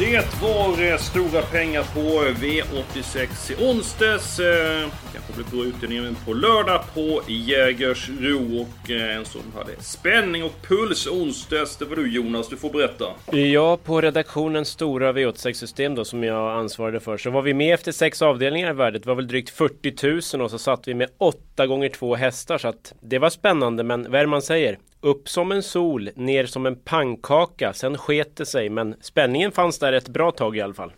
Det 0.00 0.42
var 0.42 0.90
eh, 0.90 0.98
stora 0.98 1.42
pengar 1.42 1.82
på 1.94 2.00
V86 2.44 3.52
i 3.52 3.70
onsdags. 3.70 4.36
Det 4.36 4.90
kanske 5.12 5.32
blir 5.32 5.44
bra 5.44 5.64
utdelning 5.64 6.16
på 6.26 6.32
lördag 6.32 6.82
på 6.94 7.22
Jägersro. 7.28 8.60
Och 8.60 8.90
eh, 8.90 9.16
en 9.16 9.24
som 9.24 9.40
hade 9.54 9.82
spänning 9.82 10.44
och 10.44 10.52
puls 10.62 11.06
onsdags, 11.06 11.76
det 11.76 11.84
var 11.84 11.96
du 11.96 12.12
Jonas. 12.12 12.48
Du 12.48 12.56
får 12.56 12.70
berätta. 12.70 13.04
Ja, 13.32 13.76
på 13.84 14.00
redaktionens 14.00 14.68
stora 14.68 15.12
V86-system 15.12 15.94
då 15.94 16.04
som 16.04 16.24
jag 16.24 16.58
ansvarade 16.58 17.00
för 17.00 17.16
så 17.16 17.30
var 17.30 17.42
vi 17.42 17.54
med 17.54 17.74
efter 17.74 17.92
sex 17.92 18.22
avdelningar 18.22 18.70
i 18.70 18.74
värdet. 18.74 19.02
Det 19.02 19.08
var 19.08 19.16
väl 19.16 19.28
drygt 19.28 19.50
40 19.50 20.36
000 20.36 20.44
och 20.44 20.50
så 20.50 20.58
satt 20.58 20.88
vi 20.88 20.94
med 20.94 21.08
åtta 21.18 21.66
gånger 21.66 21.88
två 21.88 22.14
hästar 22.14 22.58
så 22.58 22.68
att 22.68 22.94
det 23.00 23.18
var 23.18 23.30
spännande. 23.30 23.82
Men 23.82 24.02
vad 24.02 24.14
är 24.14 24.24
det 24.24 24.30
man 24.30 24.42
säger? 24.42 24.78
Upp 25.00 25.28
som 25.28 25.52
en 25.52 25.62
sol, 25.62 26.10
ner 26.14 26.46
som 26.46 26.66
en 26.66 26.76
pannkaka. 26.76 27.72
Sen 27.72 27.98
sket 27.98 28.36
det 28.36 28.46
sig, 28.46 28.68
men 28.68 28.94
spänningen 29.00 29.52
fanns 29.52 29.78
där 29.78 29.92
ett 29.92 30.08
bra 30.08 30.30
tag 30.30 30.56
i 30.56 30.60
alla 30.60 30.74
fall. 30.74 30.92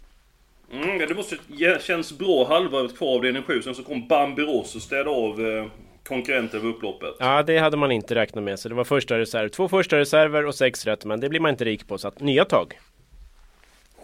Mm, 0.72 0.98
det 0.98 1.14
måste 1.14 1.36
känns 1.80 2.18
bra 2.18 2.48
halvvarvet 2.48 2.98
kvar 2.98 3.14
av 3.14 3.22
den 3.22 3.42
7. 3.42 3.62
Sen 3.62 3.74
så 3.74 3.82
kom 3.82 4.08
Bambiros 4.08 4.74
och 4.74 4.82
städade 4.82 5.10
av 5.10 5.46
eh, 5.46 5.66
konkurrenter 6.08 6.58
över 6.58 6.68
upploppet. 6.68 7.14
Ja, 7.18 7.42
det 7.42 7.58
hade 7.58 7.76
man 7.76 7.92
inte 7.92 8.14
räknat 8.14 8.44
med. 8.44 8.58
Så 8.58 8.68
det 8.68 8.74
var 8.74 8.84
första 8.84 9.18
reserv. 9.18 9.48
Två 9.48 9.68
första 9.68 9.98
reserver 9.98 10.46
och 10.46 10.54
sex 10.54 10.86
rätt. 10.86 11.04
Men 11.04 11.20
det 11.20 11.28
blir 11.28 11.40
man 11.40 11.50
inte 11.50 11.64
rik 11.64 11.88
på. 11.88 11.98
Så 11.98 12.08
att 12.08 12.20
nya 12.20 12.44
tag. 12.44 12.78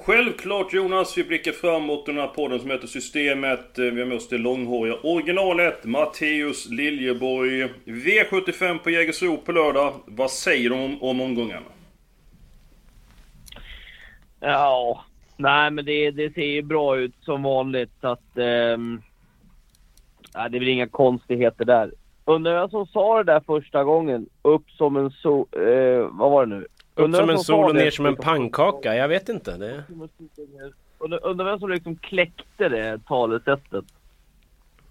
Självklart 0.09 0.73
Jonas, 0.73 1.19
vi 1.19 1.25
blickar 1.25 1.53
framåt 1.53 2.07
den 2.07 2.17
här 2.17 2.27
podden 2.27 2.61
som 2.61 2.71
heter 2.71 2.87
Systemet. 2.87 3.79
Eh, 3.79 3.85
vi 3.85 4.01
har 4.01 4.07
med 4.07 4.17
oss 4.17 4.29
det 4.29 4.39
långhåriga 4.39 4.95
originalet, 5.03 5.85
Matteus 5.85 6.71
Liljeborg. 6.71 7.65
V75 7.85 8.79
på 8.79 8.91
Jägersro 8.91 9.37
på 9.37 9.53
lördag. 9.53 9.93
Vad 10.07 10.31
säger 10.31 10.71
de 10.71 10.85
om, 10.85 11.03
om 11.03 11.21
omgången? 11.21 11.63
Ja, 14.41 15.05
nej 15.37 15.71
men 15.71 15.85
det, 15.85 16.11
det 16.11 16.35
ser 16.35 16.47
ju 16.47 16.63
bra 16.63 16.97
ut 16.97 17.15
som 17.21 17.43
vanligt. 17.43 17.91
Så 18.01 18.09
att, 18.09 18.39
ehm, 18.39 19.03
nej, 20.35 20.51
det 20.51 20.59
är 20.59 20.61
väl 20.61 20.69
inga 20.69 20.89
konstigheter 20.89 21.65
där. 21.65 21.93
Undrar 22.25 22.61
vem 22.61 22.71
som 22.71 22.87
sa 22.87 23.23
det 23.23 23.33
där 23.33 23.41
första 23.41 23.85
gången? 23.85 24.27
Upp 24.43 24.71
som 24.71 24.97
en 24.97 25.11
sol... 25.11 25.47
Eh, 25.53 26.09
vad 26.11 26.31
var 26.31 26.47
det 26.47 26.57
nu? 26.57 26.67
Upp 26.99 27.05
Undrar 27.05 27.21
som 27.21 27.31
en 27.31 27.39
sol 27.39 27.65
och 27.69 27.75
ner 27.75 27.91
som 27.91 28.07
en 28.07 28.17
pannkaka. 28.17 28.97
Jag 28.97 29.09
vet 29.09 29.29
inte. 29.29 29.57
Det... 29.57 29.85
Undrar, 30.99 31.45
vem 31.45 31.59
som 31.59 31.71
liksom 31.71 31.97
kläckte 31.97 32.69
det 32.69 33.01
talesättet? 33.09 33.85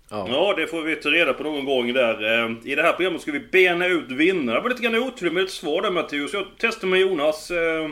Ja. 0.09 0.27
Ja, 0.30 0.53
det 0.58 0.67
får 0.67 0.81
vi 0.81 0.95
ta 0.95 1.09
reda 1.09 1.33
på 1.33 1.44
någon 1.44 1.66
gång 1.66 1.94
där. 1.94 2.44
Eh, 2.44 2.52
I 2.64 2.75
det 2.75 2.81
här 2.83 2.94
programmet 2.94 3.22
ska 3.22 3.31
vi 3.31 3.39
bena 3.39 3.88
ut 3.88 4.11
vinnare. 4.11 4.55
Det 4.55 4.61
var 4.61 4.69
lite 4.69 4.83
grann 4.83 4.95
otydligt 4.95 5.33
med 5.33 5.44
ett 5.44 5.49
svar 5.52 5.81
där 5.81 5.91
Matteus. 5.91 6.33
Jag 6.33 6.45
testar 6.58 6.87
med 6.87 6.99
Jonas. 6.99 7.52
Eh, 7.52 7.89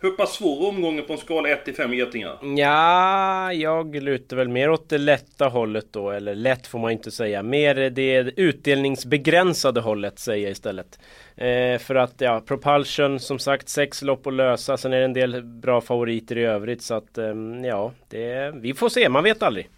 Hur 0.00 0.10
pass 0.10 0.34
svår 0.34 0.68
omgången 0.68 1.04
på 1.04 1.12
en 1.12 1.18
skala 1.18 1.48
1 1.48 1.64
till 1.64 1.74
5 1.74 1.94
getingar? 1.94 2.38
Ja, 2.56 3.52
jag 3.52 3.94
lutar 4.02 4.36
väl 4.36 4.48
mer 4.48 4.70
åt 4.70 4.88
det 4.88 4.98
lätta 4.98 5.48
hållet 5.48 5.86
då. 5.90 6.10
Eller 6.10 6.34
lätt 6.34 6.66
får 6.66 6.78
man 6.78 6.90
inte 6.90 7.10
säga. 7.10 7.42
Mer 7.42 7.74
det 7.74 8.32
utdelningsbegränsade 8.36 9.80
hållet 9.80 10.18
säger 10.18 10.42
jag 10.42 10.52
istället. 10.52 10.98
Eh, 11.36 11.78
för 11.78 11.94
att 11.94 12.14
ja, 12.20 12.40
Propulsion 12.46 13.20
som 13.20 13.38
sagt 13.38 13.68
sex 13.68 14.02
lopp 14.02 14.26
att 14.26 14.34
lösa. 14.34 14.76
Sen 14.76 14.92
är 14.92 14.98
det 14.98 15.04
en 15.04 15.12
del 15.12 15.42
bra 15.42 15.80
favoriter 15.80 16.38
i 16.38 16.44
övrigt. 16.44 16.82
Så 16.82 16.94
att 16.94 17.18
eh, 17.18 17.34
ja, 17.64 17.92
det, 18.08 18.54
vi 18.56 18.74
får 18.74 18.88
se. 18.88 19.08
Man 19.08 19.24
vet 19.24 19.42
aldrig. 19.42 19.68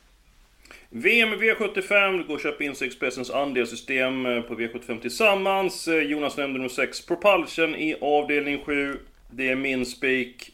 VM 0.90 1.28
V75, 1.34 2.18
det 2.18 2.24
går 2.24 2.34
att 2.34 2.42
köpa 2.42 2.64
in 2.64 2.74
sig 2.74 2.86
Expressens 2.86 3.30
andelssystem 3.30 4.26
eh, 4.26 4.40
på 4.40 4.54
V75 4.54 5.00
tillsammans. 5.00 5.88
Eh, 5.88 5.94
Jonas 5.98 6.36
nämnde 6.36 6.58
nummer 6.58 6.68
6, 6.68 7.06
Propulsion 7.06 7.74
i 7.74 7.96
avdelning 8.00 8.58
7. 8.64 8.98
Det 9.30 9.48
är 9.48 9.56
min 9.56 9.86
spik. 9.86 10.50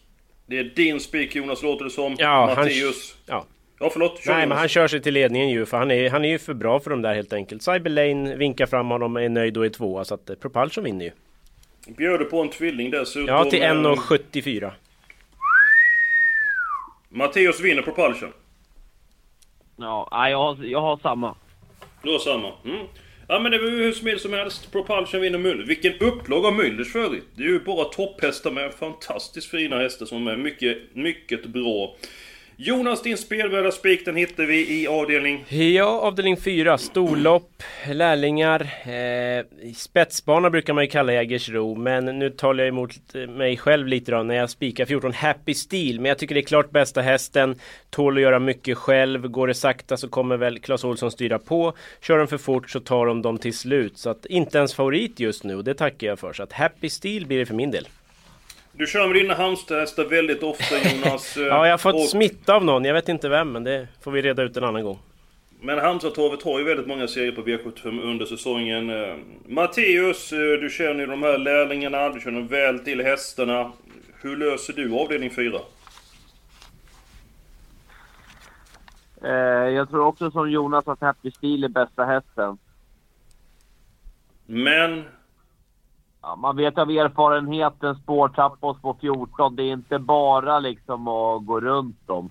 Det 0.47 0.59
är 0.59 0.65
din 0.65 1.01
spik 1.01 1.35
Jonas, 1.37 1.63
låter 1.63 1.85
det 1.85 1.91
som. 1.91 2.15
Ja, 2.19 2.47
han- 2.47 2.65
Matteus. 2.65 3.17
Ja. 3.27 3.47
Ja, 3.83 3.91
förlåt. 3.93 4.21
Kör 4.25 4.33
Nej, 4.33 4.47
men 4.47 4.59
han 4.59 4.69
kör 4.69 4.89
sig 4.89 5.03
till 5.03 5.15
ledningen 5.15 5.49
ju. 5.49 5.67
För 5.67 5.77
han 5.77 5.91
är, 5.91 6.11
han 6.11 6.25
är 6.25 6.29
ju 6.29 6.39
för 6.39 6.55
bra 6.55 6.81
för 6.81 6.91
dem 6.91 7.03
där 7.03 7.15
helt 7.15 7.33
enkelt. 7.33 7.63
Cyber 7.63 7.91
Lane 7.91 8.37
vinkar 8.37 8.67
fram 8.67 8.91
honom, 8.91 9.17
är 9.17 9.29
nöjd 9.29 9.57
och 9.57 9.65
är 9.65 9.69
tvåa. 9.69 10.05
Så 10.05 10.15
att 10.15 10.31
eh, 10.31 10.37
Propulsion 10.37 10.85
vinner 10.85 11.05
ju. 11.05 11.13
Bjöd 11.95 12.31
på 12.31 12.43
en 12.43 12.49
tvilling 12.49 12.91
dessutom. 12.91 13.35
Ja, 13.35 13.45
till 13.45 13.63
Eh, 13.63 13.67
1,74. 13.67 14.71
Matteus 17.09 17.61
vinner 17.61 17.83
Propulsion. 17.83 18.33
Ja, 19.77 20.09
nej, 20.13 20.31
jag 20.31 20.39
har, 20.39 20.65
jag 20.65 20.81
har 20.81 20.97
samma. 20.97 21.35
Du 22.03 22.11
har 22.11 22.19
samma. 22.19 22.53
Mm. 22.65 22.87
Ja 23.29 23.39
men 23.41 23.53
det 23.53 23.59
var 23.59 23.67
ju 23.71 23.83
hur 23.83 23.93
smidigt 23.93 24.23
som 24.23 24.33
helst. 24.33 24.73
Propulsion 24.73 25.21
vinner 25.21 25.39
Müller. 25.39 25.67
Vilken 25.67 25.93
upplaga 26.01 26.49
av 26.49 26.55
Müllers 26.55 26.85
för 26.93 26.99
övrigt. 26.99 27.29
Det 27.35 27.43
är 27.43 27.49
ju 27.49 27.61
bara 27.61 27.85
topphästar 27.85 28.51
med 28.51 28.75
fantastiskt 28.75 29.51
fina 29.51 29.79
hästar 29.79 30.07
som 30.07 30.27
är 30.27 30.37
mycket, 30.37 30.79
mycket 30.93 31.47
bra. 31.47 31.97
Jonas, 32.63 33.03
din 33.03 33.17
spelvärda 33.17 33.73
spik 33.73 34.05
den 34.05 34.17
hittar 34.17 34.45
vi 34.45 34.81
i 34.81 34.87
avdelning... 34.87 35.45
Ja, 35.49 36.01
avdelning 36.01 36.37
4. 36.37 36.79
Storlopp, 36.79 37.63
lärlingar, 37.93 38.61
eh, 38.61 39.73
spetsbana 39.75 40.51
brukar 40.51 40.73
man 40.73 40.85
ju 40.85 40.91
kalla 40.91 41.13
Jägersro. 41.13 41.75
Men 41.75 42.05
nu 42.05 42.31
talar 42.31 42.65
jag 42.65 42.69
emot 42.69 43.15
eh, 43.15 43.21
mig 43.21 43.57
själv 43.57 43.87
lite 43.87 44.11
då 44.11 44.23
när 44.23 44.35
jag 44.35 44.51
spikar 44.51 44.87
14 44.87 45.13
Happy 45.13 45.55
Steel. 45.55 46.01
Men 46.01 46.09
jag 46.09 46.19
tycker 46.19 46.35
det 46.35 46.41
är 46.41 46.43
klart 46.43 46.71
bästa 46.71 47.01
hästen. 47.01 47.55
Tål 47.91 48.17
att 48.17 48.23
göra 48.23 48.39
mycket 48.39 48.79
själv. 48.79 49.29
Går 49.29 49.47
det 49.47 49.55
sakta 49.55 49.97
så 49.97 50.09
kommer 50.09 50.37
väl 50.37 50.59
Clas 50.59 50.85
Olsson 50.85 51.11
styra 51.11 51.39
på. 51.39 51.73
Kör 52.01 52.19
de 52.19 52.27
för 52.27 52.39
fort 52.39 52.71
så 52.71 52.81
tar 52.81 53.07
de 53.07 53.23
dem 53.23 53.39
till 53.39 53.55
slut. 53.55 53.99
Så 53.99 54.11
att 54.11 54.27
inte 54.27 54.59
ens 54.59 54.75
favorit 54.75 55.21
just 55.21 55.45
nu 55.45 55.57
och 55.57 55.65
det 55.65 55.75
tackar 55.75 56.07
jag 56.07 56.19
för. 56.19 56.33
Så 56.33 56.43
att 56.43 56.53
Happy 56.53 56.89
Steel 56.89 57.27
blir 57.27 57.39
det 57.39 57.47
för 57.47 57.55
min 57.55 57.71
del. 57.71 57.89
Du 58.81 58.87
kör 58.87 59.07
med 59.07 59.17
dina 59.17 59.35
Halmstadhästar 59.35 60.05
väldigt 60.05 60.43
ofta 60.43 60.75
Jonas. 60.95 61.37
eh, 61.37 61.43
Ja, 61.43 61.67
jag 61.67 61.73
har 61.73 61.79
fått 61.79 61.95
och- 61.95 62.09
smitta 62.09 62.55
av 62.55 62.65
någon. 62.65 62.85
Jag 62.85 62.95
vet 62.95 63.09
inte 63.09 63.29
vem, 63.29 63.53
men 63.53 63.65
det 63.65 63.89
får 64.01 64.11
vi 64.11 64.23
reda 64.23 64.43
ut 64.43 64.57
en 64.57 64.65
annan 64.65 64.85
gång. 64.85 64.99
Men 65.61 65.79
Halmstadtorvet 65.79 66.43
har 66.43 66.59
ju 66.59 66.65
väldigt 66.65 66.87
många 66.87 67.09
serier 67.09 67.33
på 67.33 67.43
V75 67.43 68.03
under 68.03 68.27
säsongen. 68.27 68.91
Eh, 68.91 69.17
Matteus, 69.47 70.33
eh, 70.33 70.39
du 70.39 70.71
känner 70.71 71.01
ju 71.01 71.07
de 71.07 71.23
här 71.23 71.39
lärlingarna, 71.39 72.09
du 72.09 72.21
känner 72.21 72.41
väl 72.41 72.79
till 72.79 73.01
hästarna. 73.05 73.73
Hur 74.23 74.37
löser 74.37 74.73
du 74.73 74.93
avdelning 74.95 75.31
4? 75.31 75.61
Eh, 79.25 79.31
jag 79.75 79.89
tror 79.91 80.07
också 80.07 80.31
som 80.31 80.51
Jonas 80.51 80.89
att 80.89 81.01
Happy 81.01 81.31
Steel 81.31 81.65
är 81.65 81.69
bästa 81.69 82.05
hästen. 82.05 82.59
Men... 84.47 85.05
Ja, 86.23 86.37
man 86.37 86.57
vet 86.57 86.79
av 86.79 86.91
erfarenhet 86.91 87.83
en 87.83 87.95
spårtrappa 87.95 88.67
oss 88.67 88.81
på 88.83 88.97
14. 89.01 89.57
Det 89.57 89.63
är 89.63 89.73
inte 89.73 89.99
bara 89.99 90.59
liksom 90.59 91.09
att 91.09 91.47
gå 91.47 91.61
runt 91.61 92.07
dem. 92.07 92.31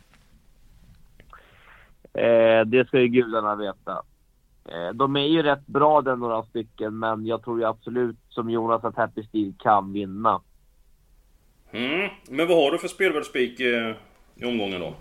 Eh, 2.14 2.66
det 2.66 2.88
ska 2.88 3.00
ju 3.00 3.08
gudarna 3.08 3.56
veta. 3.56 4.04
Eh, 4.66 4.94
de 4.94 5.16
är 5.16 5.28
ju 5.28 5.44
rätt 5.44 5.68
bra 5.68 6.02
den 6.02 6.20
några 6.20 6.44
stycken, 6.44 7.00
men 7.00 7.26
jag 7.26 7.44
tror 7.44 7.60
ju 7.60 7.66
absolut 7.66 8.18
som 8.30 8.50
Jonas 8.50 8.84
att 8.84 8.96
Happy 8.96 9.24
Steel 9.24 9.54
kan 9.60 9.94
vinna. 9.94 10.42
Mm. 11.72 12.10
Men 12.30 12.48
vad 12.48 12.58
har 12.58 12.72
du 12.72 12.78
för 12.78 12.88
spelvärldsspik 12.88 13.60
eh, 13.60 13.96
i 14.36 14.46
omgången 14.46 14.82
då? 14.82 14.94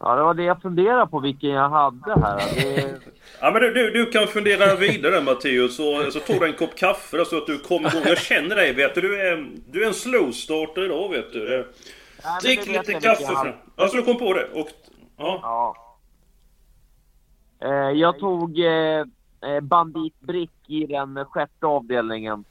Ja, 0.00 0.16
det 0.16 0.22
var 0.22 0.34
det 0.34 0.42
jag 0.42 0.62
funderade 0.62 1.06
på 1.06 1.20
vilken 1.20 1.50
jag 1.50 1.68
hade 1.68 2.20
här. 2.20 2.36
Det, 2.36 3.00
Ja 3.40 3.50
men 3.50 3.62
du, 3.62 3.72
du, 3.74 3.90
du 3.90 4.06
kan 4.06 4.26
fundera 4.26 4.76
vidare 4.76 5.20
Matteus, 5.20 5.76
så, 5.76 6.10
så 6.10 6.20
tog 6.20 6.40
du 6.40 6.46
en 6.46 6.56
kopp 6.56 6.74
kaffe 6.74 7.24
så 7.24 7.38
att 7.38 7.46
du 7.46 7.58
kom 7.58 7.86
igång. 7.86 8.02
Jag 8.04 8.18
känner 8.18 8.56
dig 8.56 8.72
vet 8.72 8.94
du, 8.94 9.00
du 9.00 9.20
är, 9.20 9.46
du 9.70 9.82
är 9.82 9.86
en 9.86 9.94
slow 9.94 10.30
starter 10.30 10.84
idag 10.84 11.08
vet 11.08 11.32
du. 11.32 11.66
Nej, 12.24 12.38
Drick 12.42 12.66
lite 12.66 12.92
kaffe. 12.92 13.24
För, 13.24 13.56
alltså 13.76 13.96
du 13.96 14.02
kom 14.02 14.18
på 14.18 14.34
det? 14.34 14.48
Och, 14.54 14.68
ja. 15.16 15.40
Ja. 15.42 15.76
Eh, 17.68 17.90
jag 17.90 18.18
tog 18.18 18.58
eh, 18.58 19.04
eh, 19.40 19.60
Bandit 19.62 20.20
Brick 20.20 20.52
i 20.66 20.86
den 20.86 21.24
sjätte 21.24 21.66
avdelningen. 21.66 22.44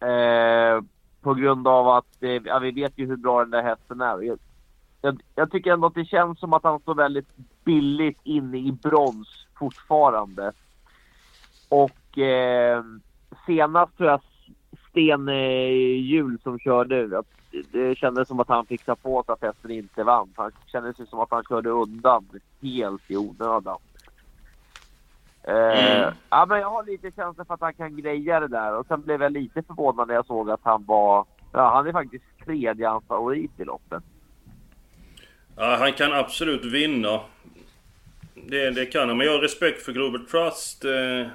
Eh, 0.00 0.82
på 1.20 1.34
grund 1.34 1.68
av 1.68 1.88
att 1.88 2.22
eh, 2.22 2.30
ja, 2.44 2.58
vi 2.58 2.70
vet 2.70 2.92
ju 2.96 3.06
hur 3.06 3.16
bra 3.16 3.40
den 3.40 3.50
där 3.50 3.62
hästen 3.62 4.00
är. 4.00 4.36
Jag, 5.04 5.20
jag, 5.34 5.50
tycker 5.50 5.72
ändå 5.72 5.86
att 5.86 5.94
det 5.94 6.04
känns 6.04 6.38
som 6.38 6.52
att 6.52 6.64
han 6.64 6.80
står 6.80 6.94
väldigt 6.94 7.28
billigt 7.64 8.18
inne 8.22 8.58
i 8.58 8.72
brons 8.72 9.46
fortfarande. 9.58 10.52
Och 11.68 12.18
eh, 12.18 12.84
senast 13.46 13.96
tror 13.96 14.10
jag 14.10 14.20
Sten 14.88 15.28
eh, 15.28 16.00
Hjul 16.00 16.38
som 16.42 16.58
körde, 16.58 17.22
det 17.72 17.98
kändes 17.98 18.28
som 18.28 18.40
att 18.40 18.48
han 18.48 18.66
fixade 18.66 19.00
på 19.02 19.22
så 19.26 19.32
att 19.32 19.42
hästen 19.42 19.70
inte 19.70 20.04
vann. 20.04 20.32
Han 20.36 20.52
kändes 20.66 21.00
ju 21.00 21.06
som 21.06 21.20
att 21.20 21.30
han 21.30 21.44
körde 21.48 21.70
undan 21.70 22.28
helt 22.62 23.10
i 23.10 23.16
onödan. 23.16 23.78
Eh, 25.42 26.02
Mm. 26.02 26.14
ja, 26.30 26.46
men 26.46 26.60
jag 26.60 26.70
har 26.70 26.84
lite 26.84 27.10
känsla 27.10 27.44
för 27.44 27.54
att 27.54 27.60
han 27.60 27.74
kan 27.74 27.96
greja 27.96 28.40
det 28.40 28.48
där. 28.48 28.78
Och 28.78 28.86
sen 28.86 29.02
blev 29.02 29.22
jag 29.22 29.32
lite 29.32 29.62
förvånad 29.62 30.08
när 30.08 30.14
jag 30.14 30.26
såg 30.26 30.50
att 30.50 30.60
han 30.62 30.84
var... 30.84 31.26
Ja, 31.52 31.74
han 31.74 31.86
är 31.86 31.92
faktiskt 31.92 32.24
tredje 32.44 32.88
hans 32.88 33.06
favorit 33.06 33.60
i 33.60 33.64
loppet. 33.64 34.02
Ja, 35.56 35.76
han 35.76 35.92
kan 35.92 36.12
absolut 36.12 36.64
vinna. 36.64 37.20
Det, 38.34 38.70
det 38.70 38.86
kan 38.86 39.08
han. 39.08 39.18
Men 39.18 39.26
jag 39.26 39.34
har 39.34 39.40
respekt 39.40 39.82
för 39.82 39.92
Global 39.92 40.26
Trust, 40.26 40.84
eh, 40.84 40.90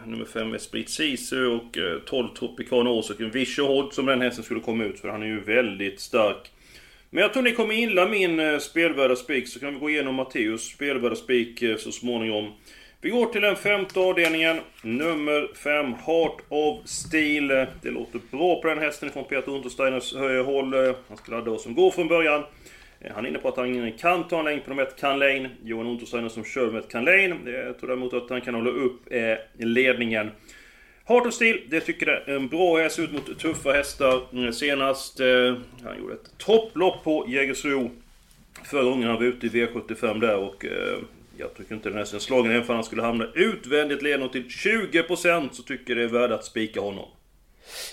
nummer 0.05 0.25
5 0.33 0.53
Esprit 0.53 0.89
Sisu 0.89 1.45
och 1.45 1.77
eh, 1.77 1.99
12 2.05 2.27
Tropicana 2.27 2.89
Ås 2.89 3.09
och 3.09 3.21
en 3.21 3.31
Visho 3.31 3.67
Hodd 3.67 3.93
som 3.93 4.05
den 4.05 4.21
hästen 4.21 4.43
skulle 4.43 4.59
komma 4.59 4.83
ut 4.83 4.99
för. 4.99 5.09
Han 5.09 5.23
är 5.23 5.27
ju 5.27 5.39
väldigt 5.39 5.99
stark. 5.99 6.51
Men 7.09 7.21
jag 7.21 7.33
tror 7.33 7.43
ni 7.43 7.51
kommer 7.51 7.73
gilla 7.75 8.07
min 8.07 8.39
eh, 8.39 8.59
spelvärda 8.59 9.15
spik 9.15 9.47
så 9.47 9.59
kan 9.59 9.73
vi 9.73 9.79
gå 9.79 9.89
igenom 9.89 10.15
Matteus 10.15 10.61
spelvärda 10.61 11.15
spik 11.15 11.61
eh, 11.61 11.77
så 11.77 11.91
småningom. 11.91 12.51
Vi 13.01 13.09
går 13.09 13.25
till 13.25 13.41
den 13.41 13.55
femte 13.55 13.99
avdelningen. 13.99 14.59
Nummer 14.81 15.55
5, 15.55 15.93
Heart 15.93 16.41
of 16.49 16.77
Steel. 16.85 17.47
Det 17.47 17.91
låter 17.91 18.19
bra 18.31 18.61
på 18.61 18.67
den 18.67 18.79
hästen 18.79 19.09
från 19.09 19.23
Peter 19.23 19.51
Untersteiners 19.51 20.15
eh, 20.15 20.45
håll. 20.45 20.95
Han 21.07 21.17
ska 21.17 21.31
ladda 21.31 21.51
vad 21.51 21.61
som 21.61 21.75
går 21.75 21.91
från 21.91 22.07
början. 22.07 22.43
Eh, 23.01 23.11
han 23.15 23.25
är 23.25 23.29
inne 23.29 23.39
på 23.39 23.47
att 23.47 23.57
han 23.57 23.91
kan 23.91 24.27
ta 24.27 24.39
en 24.39 24.45
längd 24.45 24.63
på 24.63 24.69
nummer 24.69 24.83
1, 24.83 24.99
Canlane. 24.99 25.49
Johan 25.63 25.87
Untersteiner 25.87 26.29
som 26.29 26.43
kör 26.43 26.71
med 26.71 26.79
ett 26.79 26.91
Canlane. 26.91 27.35
Eh, 27.45 27.51
jag 27.51 27.79
tror 27.79 27.87
däremot 27.87 28.13
att 28.13 28.29
han 28.29 28.41
kan 28.41 28.55
hålla 28.55 28.69
upp 28.69 29.01
eh, 29.11 29.37
ledningen. 29.57 30.31
Heart 31.05 31.25
of 31.25 31.33
Steel, 31.33 31.59
det 31.69 31.81
tycker 31.81 32.07
jag 32.07 32.29
är 32.29 32.35
en 32.35 32.47
bra 32.47 32.77
häst 32.77 32.99
ut 32.99 33.11
mot 33.11 33.39
tuffa 33.39 33.71
hästar. 33.71 34.51
Senast, 34.51 35.19
eh, 35.19 35.55
han 35.83 35.97
gjorde 35.99 36.13
ett 36.13 36.37
topplopp 36.37 37.03
på 37.03 37.25
Jägersro. 37.27 37.91
Förra 38.63 38.83
gången 38.83 39.07
han 39.07 39.15
var 39.15 39.23
ute 39.23 39.47
i 39.47 39.49
V75 39.49 40.19
där 40.19 40.37
och 40.37 40.65
eh, 40.65 40.97
jag 41.37 41.53
tycker 41.53 41.75
inte 41.75 41.89
den 41.89 41.97
hästen 41.97 42.17
är 42.17 42.21
slagen. 42.21 42.51
Även 42.51 42.69
om 42.69 42.75
han 42.75 42.83
skulle 42.83 43.01
hamna 43.01 43.27
utvändigt 43.35 44.01
ledande 44.01 44.29
till 44.29 44.47
20% 44.47 45.49
så 45.51 45.63
tycker 45.63 45.95
jag 45.95 45.97
det 45.97 46.03
är 46.03 46.19
värde 46.19 46.35
att 46.35 46.45
spika 46.45 46.81
honom. 46.81 47.09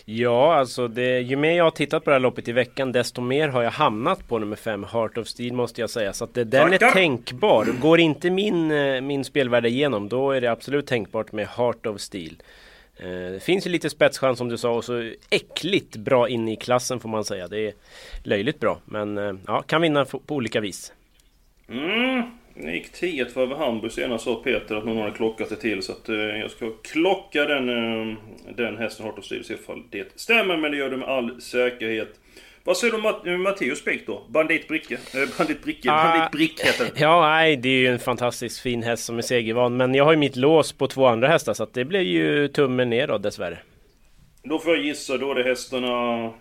Ja, 0.05 0.55
alltså 0.55 0.89
det, 0.89 1.21
ju 1.21 1.37
mer 1.37 1.53
jag 1.57 1.65
har 1.65 1.71
tittat 1.71 2.05
på 2.05 2.11
det 2.11 2.15
här 2.15 2.21
loppet 2.21 2.49
i 2.49 2.53
veckan 2.53 2.93
desto 2.93 3.21
mer 3.21 3.49
har 3.49 3.63
jag 3.63 3.71
hamnat 3.71 4.29
på 4.29 4.39
nummer 4.39 4.57
5, 4.57 4.85
Heart 4.93 5.19
of 5.19 5.27
Steel 5.29 5.53
måste 5.53 5.81
jag 5.81 5.91
säga. 5.91 6.13
Så 6.13 6.25
att 6.25 6.35
det, 6.35 6.45
den 6.45 6.73
är 6.73 6.79
Tackar. 6.79 6.93
tänkbar. 6.93 7.65
Går 7.81 8.01
inte 8.01 8.31
min, 8.31 8.71
eh, 8.71 9.01
min 9.01 9.25
spelvärde 9.25 9.69
igenom 9.69 10.09
då 10.09 10.31
är 10.31 10.41
det 10.41 10.47
absolut 10.51 10.87
tänkbart 10.87 11.33
med 11.33 11.49
Heart 11.49 11.87
of 11.87 12.01
Steel. 12.01 12.37
Eh, 12.97 13.07
Det 13.09 13.43
finns 13.43 13.67
ju 13.67 13.71
lite 13.71 13.91
spetschans 13.91 14.39
som 14.39 14.49
du 14.49 14.59
sa 14.59 14.71
och 14.71 14.85
så 14.85 15.13
äckligt 15.31 15.97
bra 15.97 16.29
in 16.29 16.49
i 16.49 16.57
klassen 16.57 17.01
får 17.01 17.09
man 17.09 17.25
säga. 17.25 17.49
Det 17.49 17.67
är 17.69 17.73
löjligt 18.23 18.61
bra 18.61 18.79
men 18.85 19.19
eh, 19.19 19.33
ja, 19.47 19.63
kan 19.63 19.83
vinna 19.83 20.05
på 20.05 20.19
på 20.19 20.35
olika 20.35 20.61
vis. 20.61 20.93
Mm, 21.69 22.23
det 22.55 22.73
gick 22.73 22.93
10 22.93 23.27
för 23.27 23.43
över 23.43 23.57
Hamburg 23.57 23.93
senast 23.93 24.25
sa 24.25 24.35
Peter 24.35 24.75
att 24.75 24.85
någon 24.85 24.97
hade 24.97 25.17
klockat 25.17 25.49
det 25.49 25.57
till 25.57 25.83
så 25.83 25.93
att 25.93 26.09
eh, 26.09 26.17
jag 26.17 26.51
ska 26.51 26.71
klocka 26.83 27.45
den, 27.45 27.69
eh, 27.69 28.17
den 28.57 28.79
hästen 28.79 29.07
of 29.07 29.25
Steel 29.25 29.45
se 29.45 29.55
ifall 29.55 29.83
det 29.91 30.21
stämmer 30.21 30.57
men 30.57 30.71
det 30.71 30.77
gör 30.77 30.91
det 30.91 30.97
med 30.97 31.09
all 31.09 31.41
säkerhet. 31.41 32.21
Vad 32.65 32.77
säger 32.77 32.93
du 32.93 32.99
om 32.99 33.27
eh, 33.27 33.39
Matteus 33.39 33.79
Spik 33.79 34.07
då? 34.07 34.23
Bandit 34.29 34.69
Bricke? 34.69 34.95
Eh, 34.95 35.39
bandit 35.39 35.63
Bricke? 35.63 35.91
Ah. 35.91 36.05
Bandit 36.05 36.31
Brick 36.31 36.61
heter 36.61 36.85
den. 36.85 36.95
Ja, 36.97 37.21
nej, 37.21 37.57
det 37.57 37.69
är 37.69 37.79
ju 37.79 37.89
en 37.89 37.99
fantastiskt 37.99 38.61
fin 38.61 38.83
häst 38.83 39.05
som 39.05 39.19
är 39.19 39.23
segervan. 39.23 39.77
Men 39.77 39.95
jag 39.95 40.05
har 40.05 40.13
ju 40.13 40.19
mitt 40.19 40.37
lås 40.37 40.73
på 40.73 40.87
två 40.87 41.07
andra 41.07 41.29
hästar 41.29 41.55
så 41.55 41.63
att 41.63 41.75
det 41.75 41.85
blir 41.85 42.01
ju 42.01 42.49
tummen 42.49 42.91
ner 42.91 43.07
då 43.07 43.19
dessvärre. 43.19 43.59
Då 44.43 44.59
får 44.59 44.77
jag 44.77 44.85
gissa, 44.85 45.19
då 45.19 45.31
är 45.31 45.35
det 45.35 45.43
hästarna... 45.43 46.33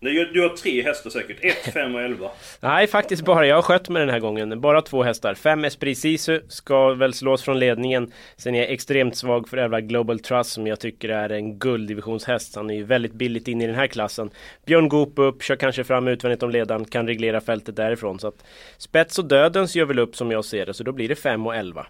Du 0.00 0.24
du 0.32 0.42
har 0.42 0.48
tre 0.48 0.82
hästar 0.82 1.10
säkert. 1.10 1.36
1, 1.40 1.74
5 1.74 1.94
och 1.94 2.02
11. 2.02 2.30
Nej, 2.60 2.86
faktiskt 2.86 3.24
bara. 3.24 3.46
Jag 3.46 3.54
har 3.54 3.62
skött 3.62 3.88
mig 3.88 4.00
den 4.00 4.10
här 4.10 4.20
gången. 4.20 4.60
Bara 4.60 4.82
två 4.82 5.02
hästar. 5.02 5.34
Fem 5.34 5.64
Esprit 5.64 5.98
Sisu 5.98 6.40
ska 6.48 6.94
väl 6.94 7.14
slås 7.14 7.42
från 7.42 7.58
ledningen. 7.58 8.12
Sen 8.36 8.54
är 8.54 8.58
jag 8.58 8.70
extremt 8.70 9.16
svag 9.16 9.48
för 9.48 9.56
11 9.56 9.80
Global 9.80 10.20
Trust 10.20 10.50
som 10.52 10.66
jag 10.66 10.80
tycker 10.80 11.08
är 11.08 11.28
en 11.28 11.58
gulddivisionshäst. 11.58 12.56
Han 12.56 12.70
är 12.70 12.74
ju 12.74 12.84
väldigt 12.84 13.12
billigt 13.12 13.48
in 13.48 13.60
i 13.60 13.66
den 13.66 13.76
här 13.76 13.86
klassen. 13.86 14.30
Björn 14.66 14.88
Goop 14.88 15.18
upp, 15.18 15.42
kör 15.42 15.56
kanske 15.56 15.84
fram 15.84 16.08
utvändigt 16.08 16.42
om 16.42 16.50
ledaren, 16.50 16.84
kan 16.84 17.06
reglera 17.06 17.40
fältet 17.40 17.76
därifrån. 17.76 18.18
Så 18.18 18.28
att 18.28 18.44
spets 18.78 19.18
och 19.18 19.24
dödens 19.24 19.76
gör 19.76 19.84
väl 19.84 19.98
upp 19.98 20.16
som 20.16 20.30
jag 20.30 20.44
ser 20.44 20.66
det, 20.66 20.74
så 20.74 20.84
då 20.84 20.92
blir 20.92 21.08
det 21.08 21.16
5 21.16 21.46
och 21.46 21.56
11. 21.56 21.86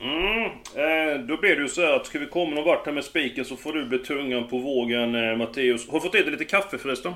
Mm, 0.00 0.44
eh, 0.74 1.20
då 1.20 1.36
blir 1.36 1.56
det 1.56 1.62
ju 1.62 1.68
så 1.68 1.80
här 1.80 1.96
att 1.96 2.06
ska 2.06 2.18
vi 2.18 2.26
komma 2.26 2.54
någon 2.54 2.64
vart 2.64 2.86
här 2.86 2.92
med 2.92 3.04
spiken 3.04 3.44
så 3.44 3.56
får 3.56 3.72
du 3.72 3.84
bli 3.84 3.98
tungan 3.98 4.48
på 4.48 4.58
vågen 4.58 5.14
eh, 5.14 5.36
Matteus. 5.36 5.88
Har 5.88 5.94
du 5.94 6.00
fått 6.00 6.14
i 6.14 6.22
dig 6.22 6.30
lite 6.30 6.44
kaffe 6.44 6.78
förresten? 6.78 7.12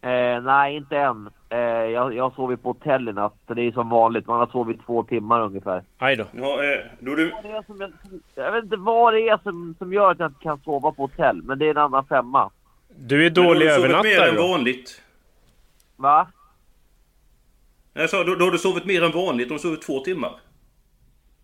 Eh, 0.00 0.42
nej, 0.42 0.76
inte 0.76 0.96
än. 0.96 1.30
Eh, 1.48 1.58
jag, 1.58 2.14
jag 2.14 2.34
sovit 2.34 2.62
på 2.62 2.68
hotell 2.68 3.08
i 3.08 3.12
natt, 3.12 3.34
så 3.46 3.54
det 3.54 3.62
är 3.62 3.72
som 3.72 3.88
vanligt. 3.88 4.26
Man 4.26 4.38
har 4.38 4.46
sovit 4.46 4.86
två 4.86 5.02
timmar 5.02 5.40
ungefär. 5.40 5.82
Aj 5.98 6.16
då. 6.16 6.24
Ja, 6.32 6.64
eh, 6.64 6.78
då 6.98 7.12
är 7.12 7.16
du... 7.16 7.32
Jag, 7.44 7.92
jag 8.34 8.52
vet 8.52 8.64
inte 8.64 8.76
vad 8.76 9.14
det 9.14 9.28
är 9.28 9.38
som, 9.42 9.74
som 9.78 9.92
gör 9.92 10.10
att 10.10 10.18
jag 10.18 10.30
inte 10.30 10.42
kan 10.42 10.60
sova 10.60 10.92
på 10.92 11.02
hotell, 11.02 11.42
men 11.42 11.58
det 11.58 11.66
är 11.66 11.70
en 11.70 11.76
annan 11.76 12.06
femma. 12.06 12.50
Du 12.96 13.26
är 13.26 13.30
dålig 13.30 13.68
då 13.68 13.72
har 13.72 13.78
du 13.78 13.82
sovit 13.82 13.90
mer 13.90 14.10
övernattare 14.10 14.28
än 14.28 14.36
vanligt. 14.36 15.02
Va? 15.96 16.28
Jag 17.92 18.10
sa, 18.10 18.24
då, 18.24 18.34
då 18.34 18.44
har 18.44 18.52
du 18.52 18.58
sovit 18.58 18.84
mer 18.84 19.04
än 19.04 19.12
vanligt. 19.12 19.48
Du 19.48 19.54
har 19.54 19.58
sovit 19.58 19.82
två 19.82 20.00
timmar. 20.00 20.32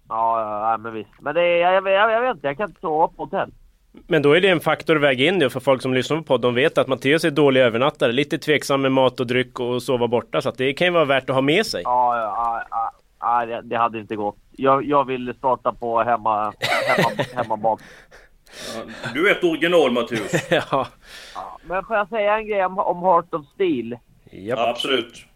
Ja, 0.08 0.40
ja, 0.40 0.70
ja 0.70 0.78
men 0.78 0.92
visst. 0.92 1.10
Men 1.20 1.34
det 1.34 1.42
är, 1.42 1.56
jag, 1.56 1.88
jag, 1.88 2.12
jag, 2.12 2.20
vet 2.20 2.36
inte, 2.36 2.46
jag 2.46 2.56
kan 2.56 2.68
inte 2.68 2.80
sova 2.80 3.08
på 3.08 3.24
hotell. 3.24 3.50
Men 4.06 4.22
då 4.22 4.32
är 4.32 4.40
det 4.40 4.48
en 4.48 4.60
faktor 4.60 4.96
att 4.96 5.02
väga 5.02 5.28
in 5.28 5.38
det 5.38 5.50
för 5.50 5.60
folk 5.60 5.82
som 5.82 5.94
lyssnar 5.94 6.16
på 6.16 6.22
podden. 6.22 6.54
De 6.54 6.62
vet 6.62 6.78
att 6.78 6.88
Matteus 6.88 7.24
är 7.24 7.30
dålig 7.30 7.60
övernattare. 7.60 8.12
Lite 8.12 8.38
tveksam 8.38 8.82
med 8.82 8.92
mat 8.92 9.20
och 9.20 9.26
dryck 9.26 9.60
och 9.60 9.82
sova 9.82 10.08
borta. 10.08 10.42
Så 10.42 10.48
att 10.48 10.58
det 10.58 10.72
kan 10.72 10.86
ju 10.86 10.92
vara 10.92 11.04
värt 11.04 11.30
att 11.30 11.34
ha 11.34 11.42
med 11.42 11.66
sig. 11.66 11.82
Ja, 11.84 12.18
ja, 12.18 12.64
ja, 12.70 12.92
ja, 13.20 13.46
det, 13.46 13.62
det 13.62 13.76
hade 13.76 13.98
inte 13.98 14.16
gått. 14.16 14.36
Jag, 14.52 14.84
jag 14.84 15.04
vill 15.04 15.34
starta 15.38 15.72
på 15.72 16.02
hemma, 16.02 16.52
hemma, 16.60 17.24
hemmabak. 17.34 17.80
Ja, 18.74 18.82
du 19.14 19.28
är 19.28 19.32
ett 19.32 19.44
original 19.44 19.92
Matteus. 19.92 20.32
ja. 20.50 20.86
Ja, 21.34 21.58
men 21.64 21.84
får 21.84 21.96
jag 21.96 22.08
säga 22.08 22.36
en 22.38 22.46
grej 22.46 22.64
om, 22.64 22.78
om 22.78 23.02
Heart 23.02 23.34
of 23.34 23.46
Steel? 23.46 23.90
Japp. 24.30 24.58
Ja, 24.58 24.68
absolut. 24.68 25.26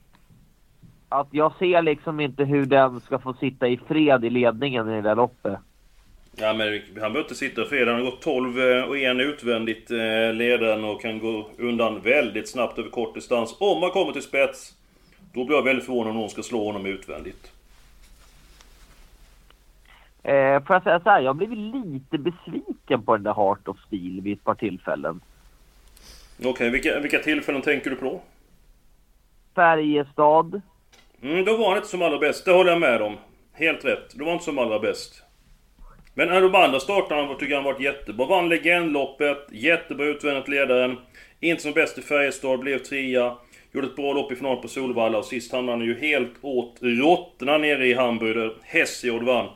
Att 1.08 1.28
jag 1.31 1.52
ser 1.58 1.82
liksom 1.82 2.20
inte 2.20 2.44
hur 2.44 2.66
den 2.66 3.00
ska 3.00 3.18
få 3.18 3.35
sitta 3.35 3.68
i 3.68 3.80
fred 3.88 4.25
i 4.25 4.30
ledningen 4.30 4.88
i 4.88 4.94
det 4.94 5.02
där 5.02 5.14
loppet. 5.14 5.59
Ja, 6.37 6.54
men 6.54 6.68
han 6.68 6.94
behöver 6.94 7.21
inte 7.21 7.35
sitta 7.35 7.64
för 7.64 7.87
Han 7.87 7.94
har 7.94 8.11
gått 8.11 8.23
12 8.23 8.61
eh, 8.61 8.82
och 8.82 8.99
en 8.99 9.21
utvändigt 9.21 9.90
eh, 9.90 10.32
ledaren 10.32 10.85
och 10.85 11.02
kan 11.02 11.18
gå 11.18 11.50
undan 11.59 12.00
väldigt 12.00 12.49
snabbt 12.49 12.78
över 12.78 12.90
kort 12.90 13.14
distans. 13.14 13.56
Om 13.61 13.80
man 13.80 13.90
kommer 13.90 14.12
till 14.12 14.23
spets, 14.23 14.75
då 15.32 15.44
blir 15.44 15.56
jag 15.56 15.64
väldigt 15.64 15.85
förvånad 15.85 16.11
om 16.11 16.16
någon 16.16 16.30
ska 16.30 16.42
slå 16.42 16.64
honom 16.64 16.87
utvändigt. 16.87 17.52
Eh, 20.23 20.62
får 20.62 20.76
jag 20.76 20.82
säga 20.82 21.00
så 21.00 21.11
här, 21.11 21.21
jag 21.21 21.37
blev 21.37 21.52
lite 21.52 22.18
besviken 22.18 23.02
på 23.02 23.16
den 23.16 23.23
där 23.23 23.35
Heart 23.35 23.68
of 23.68 23.78
Steel 23.87 24.21
vid 24.21 24.32
ett 24.32 24.44
par 24.44 24.54
tillfällen. 24.54 25.21
Okej, 26.44 26.71
vilka, 26.71 27.00
vilka 27.00 27.18
tillfällen 27.18 27.62
tänker 27.62 27.90
du 27.90 27.97
på? 27.97 28.21
Färjestad. 29.54 30.61
Mm, 31.22 31.44
då 31.44 31.56
var 31.56 31.68
han 31.68 31.76
inte 31.76 31.88
som 31.88 32.02
allra 32.02 32.18
bäst, 32.18 32.44
det 32.44 32.50
håller 32.50 32.70
jag 32.70 32.80
med 32.80 33.02
om. 33.02 33.16
Helt 33.52 33.84
rätt, 33.84 34.14
då 34.14 34.25
var 34.25 34.30
han 34.30 34.34
inte 34.34 34.44
som 34.44 34.58
allra 34.58 34.78
bäst. 34.78 35.22
Men 36.14 36.42
de 36.42 36.54
andra 36.54 36.80
startarna 36.80 37.34
tycker 37.34 37.52
jag 37.52 37.62
han 37.62 37.72
varit 37.72 37.80
jättebra. 37.80 38.26
Vann 38.26 38.48
legendloppet, 38.48 39.46
jättebra 39.52 40.06
utvändigt 40.06 40.48
ledaren. 40.48 40.96
Inte 41.40 41.62
som 41.62 41.72
bäst 41.72 41.98
i 41.98 42.02
Färjestad, 42.02 42.60
blev 42.60 42.78
trea. 42.78 43.37
Gjorde 43.72 43.87
ett 43.87 43.96
bra 43.96 44.12
lopp 44.12 44.32
i 44.32 44.37
final 44.37 44.56
på 44.56 44.68
Solvalla 44.68 45.18
och 45.18 45.25
sist 45.25 45.52
hamnade 45.52 45.78
han 45.78 45.87
ju 45.87 45.98
helt 46.00 46.32
åt 46.42 46.76
råttorna 46.80 47.58
nere 47.58 47.87
i 47.87 47.94
Hamburg 47.94 48.37
där 48.37 48.54
Hesiod 48.62 49.22
vann. 49.22 49.48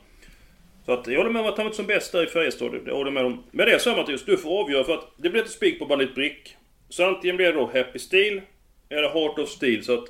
Så 0.87 0.93
att 0.93 1.07
jag 1.07 1.19
håller 1.19 1.31
med 1.31 1.43
om 1.43 1.49
att 1.49 1.57
han 1.57 1.65
var 1.65 1.71
inte 1.71 1.77
som 1.77 1.87
bäst 1.87 2.13
där 2.13 2.25
i 2.25 2.27
Färjestad. 2.27 2.85
Det 2.85 2.93
håller 2.93 3.05
jag 3.05 3.15
med 3.15 3.25
om. 3.25 3.45
Men 3.51 3.67
det 3.67 3.73
är 3.73 3.79
så 3.79 3.91
här, 3.91 3.97
Mattias, 3.97 4.25
du 4.25 4.37
får 4.37 4.61
avgöra 4.61 4.85
för 4.85 4.95
att 4.95 5.13
det 5.17 5.31
blir 5.31 5.43
ett 5.43 5.51
spik 5.51 5.79
på 5.79 5.87
Bandit 5.87 6.15
Brick. 6.15 6.57
Så 6.89 7.07
antingen 7.07 7.37
blir 7.37 7.47
det 7.47 7.53
då 7.53 7.71
Happy 7.75 7.99
Steel 7.99 8.41
eller 8.89 9.09
Heart 9.09 9.39
of 9.39 9.49
Steel. 9.49 9.85
Så 9.85 9.95
att 9.95 10.05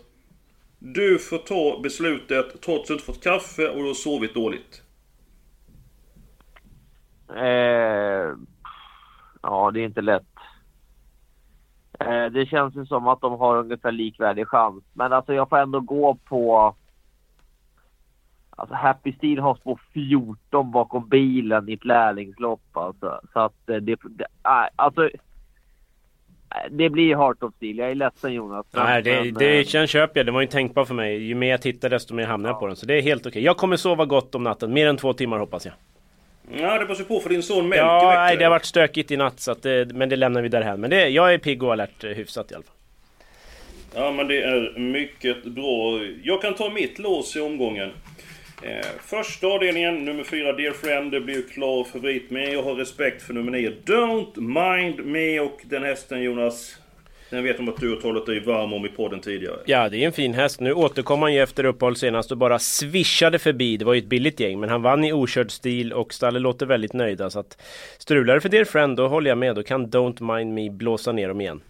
du 0.85 1.19
får 1.19 1.39
ta 1.39 1.81
beslutet 1.83 2.62
trots 2.62 2.81
att 2.81 2.87
du 2.87 2.93
inte 2.93 3.05
fått 3.05 3.23
kaffe 3.23 3.69
och 3.69 3.77
du 3.77 3.87
har 3.87 3.95
sovit 3.95 4.35
dåligt. 4.35 4.83
Eh, 7.37 8.37
ja, 9.43 9.71
det 9.71 9.81
är 9.81 9.85
inte 9.85 10.01
lätt. 10.01 10.27
Eh, 12.01 12.27
det 12.27 12.47
känns 12.47 12.77
ju 12.77 12.87
som 12.87 13.09
att 13.09 13.21
de 13.21 13.33
har 13.41 13.57
ungefär 13.57 13.93
likvärdig 13.93 14.49
chans. 14.49 14.85
Men 14.93 15.12
alltså 15.12 15.35
jag 15.35 15.49
får 15.49 15.59
ändå 15.59 15.81
gå 15.81 16.15
på... 16.15 16.75
Alltså 18.51 18.75
Happy 18.75 19.12
Steel 19.12 19.39
har 19.39 19.55
spår 19.55 19.81
14 19.93 20.71
bakom 20.71 21.09
bilen 21.09 21.69
i 21.69 21.73
ett 21.73 21.85
lärlingslopp 21.85 22.77
alltså. 22.77 23.21
Så 23.33 23.41
att 23.41 23.69
eh, 23.69 23.77
det... 23.77 23.97
det 24.03 24.27
äh, 24.45 24.69
alltså... 24.77 25.11
Det 26.71 26.90
blir 26.90 27.16
Heart 27.16 27.42
of 27.42 27.54
Steel. 27.54 27.78
Jag 27.78 27.90
är 27.90 27.94
ledsen 27.94 28.32
Jonas. 28.32 28.66
Nej, 28.71 29.02
det, 29.02 29.25
men, 29.25 29.35
det 29.35 29.59
eh, 29.59 29.64
känns 29.64 29.90
köper 29.90 30.21
jag. 30.21 30.26
Det 30.26 30.32
var 30.32 30.40
ju 30.40 30.47
tänkbart 30.47 30.88
för 30.88 30.94
mig. 30.94 31.16
Ju 31.16 31.35
mer 31.35 31.50
jag 31.50 31.62
tittar 31.62 31.90
desto 31.90 32.14
mer 32.14 32.25
hamnar 32.25 32.50
jag 32.50 32.61
på 32.61 32.66
den. 32.66 32.76
Så 32.76 32.87
det 32.87 32.94
är 32.94 33.02
helt 33.02 33.26
okej. 33.26 33.42
Jag 33.42 33.56
kommer 33.56 33.76
sova 33.76 34.04
gott 34.04 34.35
om 34.35 34.42
natten. 34.42 34.73
Mer 34.73 34.87
än 34.87 34.97
två 34.97 35.12
timmar 35.12 35.38
hoppas 35.38 35.66
jag. 35.66 35.75
Ja, 36.56 36.78
det 36.78 36.87
beror 36.87 37.04
på 37.04 37.21
för 37.21 37.28
din 37.28 37.42
son 37.42 37.68
Melker 37.68 37.85
Ja, 37.85 38.14
nej, 38.16 38.37
det 38.37 38.44
har 38.44 38.50
varit 38.50 38.64
stökigt 38.64 39.11
i 39.11 39.16
natt. 39.16 39.40
Så 39.40 39.50
att 39.50 39.62
det, 39.62 39.94
men 39.94 40.09
det 40.09 40.16
lämnar 40.16 40.42
vi 40.42 40.49
därhän. 40.49 40.80
Men 40.80 40.90
det, 40.90 41.09
jag 41.09 41.35
är 41.35 41.38
pigg 41.38 41.62
och 41.62 41.73
alert 41.73 42.04
eh, 42.04 42.11
hyfsat 42.11 42.52
i 42.52 42.54
alla 42.54 42.64
fall. 42.64 42.75
Ja, 43.94 44.12
men 44.12 44.28
det 44.28 44.42
är 44.42 44.78
mycket 44.78 45.44
bra. 45.44 46.00
Jag 46.23 46.42
kan 46.42 46.54
ta 46.54 46.71
mitt 46.71 46.99
lås 46.99 47.37
i 47.37 47.40
omgången. 47.40 47.90
Eh, 48.62 48.87
första 49.07 49.47
avdelningen, 49.47 50.04
nummer 50.04 50.25
fyra, 50.25 50.52
Dear 50.52 50.73
Friend. 50.73 51.12
Det 51.12 51.21
blir 51.21 51.35
ju 51.35 51.42
klar 51.42 51.85
favorit. 51.85 52.31
Men 52.31 52.52
jag 52.52 52.62
har 52.62 52.75
respekt 52.75 53.23
för 53.23 53.35
nummer 53.35 53.52
nio, 53.52 53.73
Don't 53.85 54.40
Mind 54.40 55.07
Me. 55.07 55.40
Och 55.40 55.61
den 55.64 55.83
hästen 55.83 56.23
Jonas, 56.23 56.78
den 57.31 57.45
vet 57.45 57.59
om 57.59 57.69
att 57.69 57.76
du 57.76 57.90
har 57.90 58.00
talat 58.00 58.26
dig 58.26 58.40
varm 58.40 58.73
om 58.73 58.87
i 58.87 58.88
podden 58.88 59.21
tidigare. 59.21 59.57
Ja, 59.66 59.88
det 59.88 59.99
är 59.99 60.07
en 60.07 60.12
fin 60.12 60.35
häst. 60.35 60.61
Nu 60.61 60.73
återkom 60.73 61.23
han 61.23 61.35
ju 61.35 61.42
efter 61.42 61.64
uppehåll 61.64 61.97
senast 61.97 62.31
och 62.31 62.38
bara 62.38 62.59
swishade 62.59 63.38
förbi. 63.38 63.76
Det 63.76 63.85
var 63.85 63.95
ju 63.95 63.99
ett 63.99 64.07
billigt 64.07 64.40
gäng, 64.40 64.61
men 64.61 64.69
han 64.69 64.83
vann 64.83 65.04
i 65.04 65.12
okörd 65.12 65.50
stil 65.50 65.92
och 65.92 66.14
stallet 66.14 66.42
låter 66.42 66.66
väldigt 66.66 66.92
nöjda. 66.92 67.31
Så 67.31 67.38
att 67.38 67.62
strular 67.99 68.40
för 68.40 68.49
Dear 68.49 68.64
Friend, 68.64 68.97
då 68.97 69.09
håller 69.09 69.31
jag 69.31 69.38
med. 69.38 69.54
Då 69.54 69.62
kan 69.62 69.87
Don't 69.87 70.37
Mind 70.37 70.54
Me 70.54 70.71
blåsa 70.71 71.12
ner 71.12 71.28
dem 71.28 71.40
igen. 71.40 71.61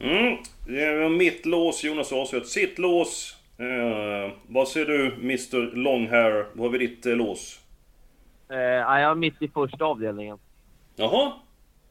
Mm, 0.00 0.36
det 0.66 0.84
är 0.84 1.08
mitt 1.08 1.46
lås. 1.46 1.84
Jonas 1.84 2.10
har 2.10 2.18
avslöjat 2.18 2.46
sitt 2.46 2.78
lås. 2.78 3.37
Eh, 3.60 4.32
vad 4.46 4.68
säger 4.68 4.86
du 4.86 5.14
Mr 5.14 5.76
Longhair? 5.76 6.46
Vad 6.52 6.66
har 6.66 6.78
vi 6.78 6.86
ditt 6.86 7.06
eh, 7.06 7.12
lås? 7.12 7.60
eh, 8.50 8.58
ja, 8.58 9.00
jag 9.00 9.10
är 9.10 9.14
mitt 9.14 9.42
i 9.42 9.48
första 9.48 9.84
avdelningen. 9.84 10.38
Jaha? 10.96 11.32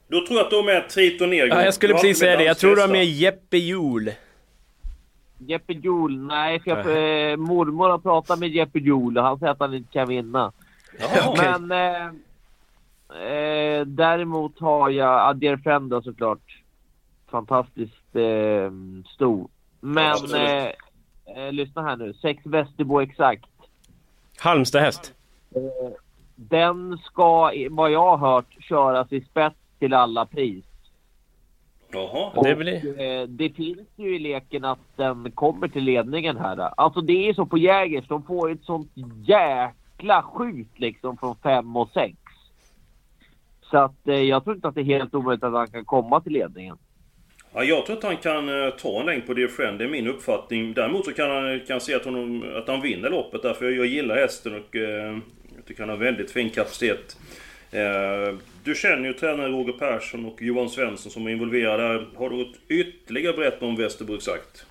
Då 0.08 0.26
tror 0.26 0.38
jag 0.38 0.46
att 0.46 0.52
de 0.52 0.68
är 0.68 0.82
Triton 0.82 1.30
ner. 1.30 1.48
Ja, 1.48 1.64
jag 1.64 1.74
skulle 1.74 1.94
Du 1.94 1.96
har 1.96 2.02
precis 2.02 2.20
säga 2.20 2.38
det. 2.38 2.44
Jag 2.44 2.58
tror 2.58 2.76
du 2.76 2.82
har 2.82 2.88
med 2.88 3.06
Jeppe 3.06 3.58
Hjul. 3.58 4.12
Jeppe 5.38 5.74
Joel, 5.74 6.18
nej 6.18 6.60
för 6.60 6.72
jag, 6.72 7.32
eh, 7.32 7.38
mormor 7.38 7.90
har 7.90 7.98
pratat 7.98 8.40
med 8.40 8.50
Jeppe 8.50 8.80
Joel 8.80 9.18
och 9.18 9.24
han 9.24 9.40
säger 9.40 9.52
att 9.52 9.60
han 9.60 9.74
inte 9.74 9.94
kan 9.94 10.08
vinna. 10.08 10.52
Jaha. 11.00 11.30
Okej. 11.30 11.54
Men 11.60 11.72
eh, 11.72 12.06
eh, 13.22 13.86
däremot 13.86 14.60
har 14.60 14.90
jag 14.90 15.30
Adair 15.30 15.58
Friend 15.58 15.90
då, 15.90 16.02
såklart. 16.02 16.64
Fantastiskt 17.32 18.16
eh, 18.16 18.72
stor. 19.16 19.48
Men 19.80 20.12
Absolut. 20.12 20.76
Eh, 21.36 21.52
lyssna 21.52 21.82
här 21.82 21.96
nu. 21.98 22.14
Sex 22.14 22.46
Västerbo 22.46 23.00
exakt. 23.02 23.46
Halmstad 24.40 24.82
häst. 24.82 25.14
Eh, 25.56 25.62
den 26.36 26.98
ska, 26.98 27.52
vad 27.70 27.92
jag 27.92 28.18
har 28.18 28.34
hört, 28.34 28.56
köras 28.64 29.12
i 29.12 29.22
spets 29.22 29.56
till 29.80 29.94
alla 29.94 30.26
pris. 30.26 30.66
Jaha. 31.92 32.44
Det 32.44 32.56
blir- 32.56 33.02
eh, 33.02 33.28
det 33.28 33.50
finns 33.50 33.88
ju 33.96 34.16
i 34.16 34.20
leken 34.20 34.66
att 34.66 34.80
den 34.96 35.32
kommer 35.32 35.68
till 35.68 35.84
ledningen 35.84 36.38
här. 36.38 36.70
Alltså 36.78 37.02
det 37.02 37.30
är 37.30 37.34
så 37.34 37.46
på 37.46 37.58
Jägers, 37.58 38.08
de 38.08 38.24
får 38.24 38.52
ett 38.52 38.64
sånt 38.64 38.92
jäkla 39.26 40.22
skjut 40.22 40.80
liksom 40.80 41.18
från 41.18 41.36
5 41.36 41.76
och 41.78 41.90
6. 41.94 42.18
Så 43.62 43.78
att 43.78 44.08
eh, 44.08 44.16
jag 44.22 44.44
tror 44.44 44.56
inte 44.56 44.68
att 44.68 44.76
det 44.76 44.82
är 44.82 44.86
helt 44.86 45.14
omöjligt 45.16 45.44
att 45.44 45.54
han 45.54 45.68
kan 45.68 45.86
komma 45.86 46.22
till 46.22 46.34
ledningen. 46.34 46.78
Ja, 47.54 47.64
jag 47.64 47.86
tror 47.86 47.98
att 47.98 48.04
han 48.04 48.18
kan 48.18 48.50
eh, 48.50 48.70
ta 48.70 49.00
en 49.00 49.06
längd 49.06 49.28
på 49.28 49.34
Dear 49.34 49.48
Friend, 49.48 49.80
det 49.80 49.86
är 49.86 49.90
min 49.90 50.08
uppfattning. 50.08 50.74
Däremot 50.74 51.06
så 51.06 51.14
kan 51.14 51.32
han 51.32 51.60
kan 51.68 51.82
se 51.82 51.96
att, 51.96 52.06
honom, 52.06 52.44
att 52.56 52.68
han 52.68 52.82
vinner 52.82 53.10
loppet 53.10 53.42
därför 53.42 53.66
jag, 53.66 53.74
jag 53.74 53.86
gillar 53.86 54.16
hästen 54.16 54.56
och 54.56 54.76
eh, 54.76 55.18
jag 55.56 55.66
tycker 55.66 55.82
han 55.82 55.90
har 55.90 55.98
väldigt 55.98 56.32
fin 56.32 56.50
kapacitet. 56.50 57.18
Eh, 57.72 58.36
du 58.64 58.76
känner 58.76 59.08
ju 59.08 59.14
tränare 59.14 59.48
Roger 59.48 59.74
Persson 59.74 60.26
och 60.26 60.42
Johan 60.42 60.70
Svensson 60.70 61.12
som 61.12 61.28
är 61.28 61.32
involverade 61.32 61.84
här. 61.84 62.08
Har 62.16 62.30
du 62.30 62.38
något 62.38 62.56
ytterligare 62.68 63.30
att 63.30 63.36
berätta 63.36 63.66
om 63.66 63.76
Västerbro 63.76 64.20
sagt? 64.20 64.66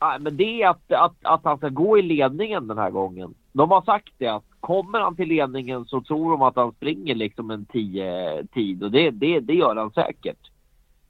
Nej, 0.00 0.18
men 0.20 0.36
det 0.36 0.62
är 0.62 0.68
att, 0.68 0.92
att, 0.92 1.16
att 1.22 1.44
han 1.44 1.58
ska 1.58 1.68
gå 1.68 1.98
i 1.98 2.02
ledningen 2.02 2.68
den 2.68 2.78
här 2.78 2.90
gången. 2.90 3.34
De 3.52 3.70
har 3.70 3.82
sagt 3.82 4.12
det 4.18 4.26
att 4.26 4.44
kommer 4.60 5.00
han 5.00 5.16
till 5.16 5.28
ledningen 5.28 5.84
så 5.84 6.02
tror 6.02 6.30
de 6.30 6.42
att 6.42 6.56
han 6.56 6.72
springer 6.72 7.14
liksom 7.14 7.50
en 7.50 7.64
10 7.66 8.46
tid 8.54 8.82
och 8.82 8.90
det, 8.90 9.10
det, 9.10 9.40
det 9.40 9.54
gör 9.54 9.76
han 9.76 9.90
säkert. 9.90 10.50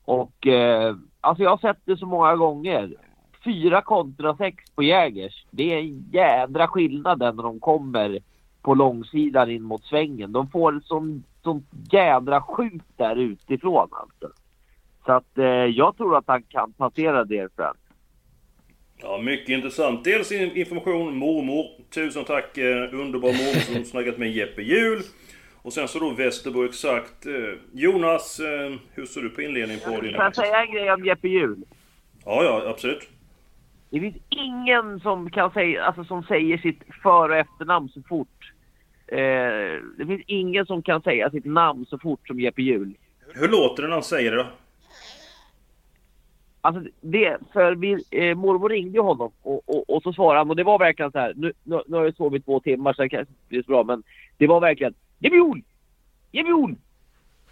Och 0.07 0.47
eh, 0.47 0.97
alltså 1.21 1.43
jag 1.43 1.51
har 1.51 1.59
sett 1.59 1.81
det 1.85 1.97
så 1.97 2.07
många 2.07 2.37
gånger. 2.37 2.95
Fyra 3.45 3.83
kontra 3.83 4.37
sex 4.37 4.71
på 4.75 4.83
Jägers. 4.83 5.47
Det 5.51 5.75
är 5.75 5.79
en 5.79 6.09
jädra 6.13 6.69
skillnad 6.69 7.19
när 7.19 7.33
de 7.33 7.61
kommer 7.61 8.19
på 8.63 8.75
långsidan 8.75 9.51
in 9.51 9.63
mot 9.63 9.85
svängen. 9.85 10.33
De 10.33 10.49
får 10.51 10.81
sån, 10.85 11.25
sånt 11.43 11.67
jädra 11.93 12.41
skjut 12.41 12.83
där 12.97 13.17
utifrån 13.17 13.89
alltså. 13.93 14.39
Så 15.07 15.13
att 15.13 15.39
eh, 15.39 15.45
jag 15.47 15.97
tror 15.97 16.17
att 16.17 16.25
han 16.27 16.43
kan 16.43 16.73
passera 16.73 17.25
det 17.25 17.55
fram. 17.57 17.77
Ja, 19.03 19.19
mycket 19.19 19.49
intressant. 19.49 20.05
Dels 20.05 20.33
information, 20.33 21.17
mormor. 21.17 21.67
Tusen 21.95 22.25
tack, 22.25 22.59
eh, 22.59 22.95
underbar 22.95 23.29
mormor 23.29 23.61
som 23.61 23.85
snackat 23.85 24.19
med 24.19 24.33
Jeppe 24.33 24.63
Hjul. 24.63 25.03
Och 25.67 25.73
sen 25.73 25.89
så 25.89 25.99
då 25.99 26.11
Västerbo 26.11 26.65
exakt. 26.65 27.27
Eh, 27.27 27.33
Jonas, 27.73 28.41
eh, 28.41 28.73
hur 28.95 29.07
ser 29.07 29.21
du 29.21 29.31
på 29.31 29.43
inledningen 29.43 29.81
på 29.85 30.01
din 30.01 30.15
Kan 30.15 30.25
jag 30.25 30.37
säga 30.37 30.63
en 30.63 30.73
grej 30.73 30.93
om 30.93 31.05
Jeppe 31.05 31.29
Hjul? 31.29 31.65
Ja, 32.25 32.45
ja, 32.45 32.71
absolut. 32.71 33.09
Det 33.91 34.01
finns 34.01 34.17
ingen 34.29 35.01
som 35.01 35.31
kan 35.31 35.51
säga, 35.51 35.85
alltså 35.85 36.05
som 36.05 36.23
säger 36.23 36.59
sitt 36.59 36.83
för 37.03 37.29
och 37.29 37.37
efternamn 37.37 37.89
så 37.89 38.03
fort. 38.03 38.53
Eh, 39.07 39.19
det 39.99 40.07
finns 40.07 40.23
ingen 40.27 40.67
som 40.67 40.83
kan 40.83 41.03
säga 41.03 41.31
sitt 41.31 41.45
namn 41.45 41.87
så 41.87 41.99
fort 41.99 42.27
som 42.29 42.41
Jeppe 42.41 42.63
Hjul. 42.63 42.95
Hur 43.35 43.49
låter 43.49 43.83
det 43.83 43.89
när 43.89 43.95
han 43.95 44.03
säger 44.03 44.31
det 44.31 44.37
då? 44.37 44.47
Alltså 46.61 46.83
det, 47.01 47.37
för 47.53 47.75
vi, 47.75 48.05
eh, 48.11 48.35
mormor 48.35 48.69
ringde 48.69 49.01
honom 49.01 49.33
och, 49.43 49.63
och, 49.69 49.91
och 49.91 50.03
så 50.03 50.13
svarade 50.13 50.41
han 50.41 50.51
och 50.51 50.57
det 50.57 50.65
var 50.65 50.79
verkligen 50.79 51.13
så 51.13 51.19
här. 51.19 51.33
Nu, 51.37 51.53
nu, 51.63 51.83
nu 51.87 51.97
har 51.97 52.05
jag 52.05 52.17
sovit 52.17 52.45
två 52.45 52.61
timmar 52.61 52.93
så 52.93 53.03
det 53.03 53.09
kanske 53.09 53.33
inte 53.33 53.49
blir 53.49 53.63
så 53.63 53.69
bra 53.69 53.85
men 53.85 54.03
det 54.37 54.47
var 54.47 54.61
verkligen 54.61 54.95
Jeppe 55.19 55.37
Hjul! 55.37 55.63
Jeppe 56.33 56.49
Hjul! 56.49 56.77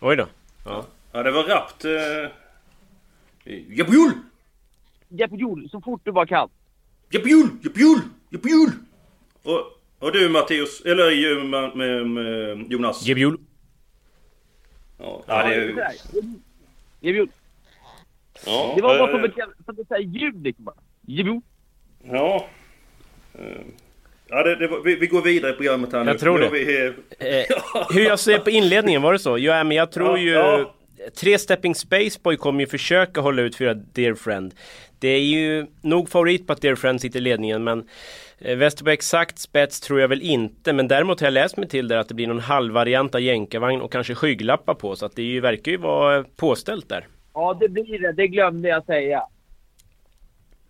Oj 0.00 0.16
då. 0.16 0.26
Ja, 1.12 1.22
det 1.22 1.30
var 1.30 1.44
rappt. 1.44 1.84
Eh... 1.84 2.30
Jeppe 5.08 5.36
Hjul, 5.36 5.68
så 5.70 5.80
fort 5.80 6.00
du 6.04 6.12
bara 6.12 6.26
kan. 6.26 6.48
Hjul! 7.10 7.48
Jeppe 8.30 8.48
Hjul! 8.48 8.70
Och, 9.42 9.60
och 9.98 10.12
du 10.12 10.28
Matteus, 10.28 10.80
eller 10.80 11.10
ju 11.10 11.44
med, 11.44 11.76
med, 11.76 12.06
med 12.06 12.72
Jonas? 12.72 13.06
Hjul. 13.06 13.38
Ja, 14.98 15.22
ja, 15.26 15.42
det 15.48 15.54
är 15.54 15.60
ju... 15.60 15.76
Hjul. 17.00 17.28
Ja, 18.46 18.72
Det 18.76 18.82
var 18.82 18.98
bara 18.98 19.10
som 19.12 19.24
ett, 19.24 19.90
här 19.90 19.98
ljud 19.98 20.42
liksom 20.42 20.64
bara. 20.64 20.76
Hjul. 21.06 21.40
Ja. 22.02 22.48
Eh, 24.34 24.38
Ja, 24.38 24.42
det, 24.42 24.56
det 24.56 24.80
vi, 24.84 24.96
vi 24.96 25.06
går 25.06 25.22
vidare 25.22 25.52
i 25.52 25.54
programmet 25.54 25.92
här 25.92 26.04
nu. 26.04 26.10
Jag 26.10 26.20
tror 26.20 26.38
Nu 26.38 26.44
det. 26.44 26.50
Vi, 26.50 26.86
eh, 26.86 26.92
Eh, 27.38 27.44
hur 27.94 28.04
jag 28.04 28.18
ser 28.18 28.38
på 28.38 28.50
inledningen, 28.50 29.02
var 29.02 29.12
det 29.12 29.18
så? 29.18 29.38
Ja, 29.38 29.64
men 29.64 29.76
jag 29.76 29.92
tror 29.92 30.18
Ja, 30.18 30.24
ju... 30.24 30.30
ja. 30.30 30.74
Tre 31.20 31.38
Stepping 31.38 31.74
Spaceboy 31.74 32.36
kommer 32.36 32.60
ju 32.60 32.66
försöka 32.66 33.20
hålla 33.20 33.42
ut 33.42 33.56
fyra 33.56 33.74
Dear 33.74 34.14
Friend. 34.14 34.54
Det 34.98 35.08
är 35.08 35.20
ju 35.20 35.66
nog 35.82 36.08
favorit 36.10 36.46
på 36.46 36.52
att 36.52 36.60
Dear 36.62 36.74
Friend 36.74 37.00
sitter 37.00 37.18
i 37.18 37.22
ledningen 37.22 37.64
men 37.64 37.88
eh, 38.38 38.56
Västerbo 38.56 38.90
exakt 38.90 39.38
spets 39.38 39.80
tror 39.80 40.00
jag 40.00 40.08
väl 40.08 40.22
inte 40.22 40.72
men 40.72 40.88
däremot 40.88 41.20
har 41.20 41.26
jag 41.26 41.32
läst 41.32 41.56
mig 41.56 41.68
till 41.68 41.88
där 41.88 41.96
att 41.96 42.08
det 42.08 42.14
blir 42.14 42.26
någon 42.26 42.40
halvvariant 42.40 43.14
av 43.14 43.20
jänkarvagn 43.20 43.80
och 43.80 43.92
kanske 43.92 44.14
skygglappar 44.14 44.74
på 44.74 44.96
så 44.96 45.06
att 45.06 45.16
det 45.16 45.22
är 45.22 45.26
ju, 45.26 45.40
verkar 45.40 45.72
ju 45.72 45.78
vara 45.78 46.24
påställt 46.36 46.88
där. 46.88 47.06
Ja, 47.34 47.56
det 47.60 47.68
blir 47.68 47.98
det. 47.98 48.12
Det 48.12 48.26
glömde 48.28 48.68
jag 48.68 48.84
säga. 48.84 49.22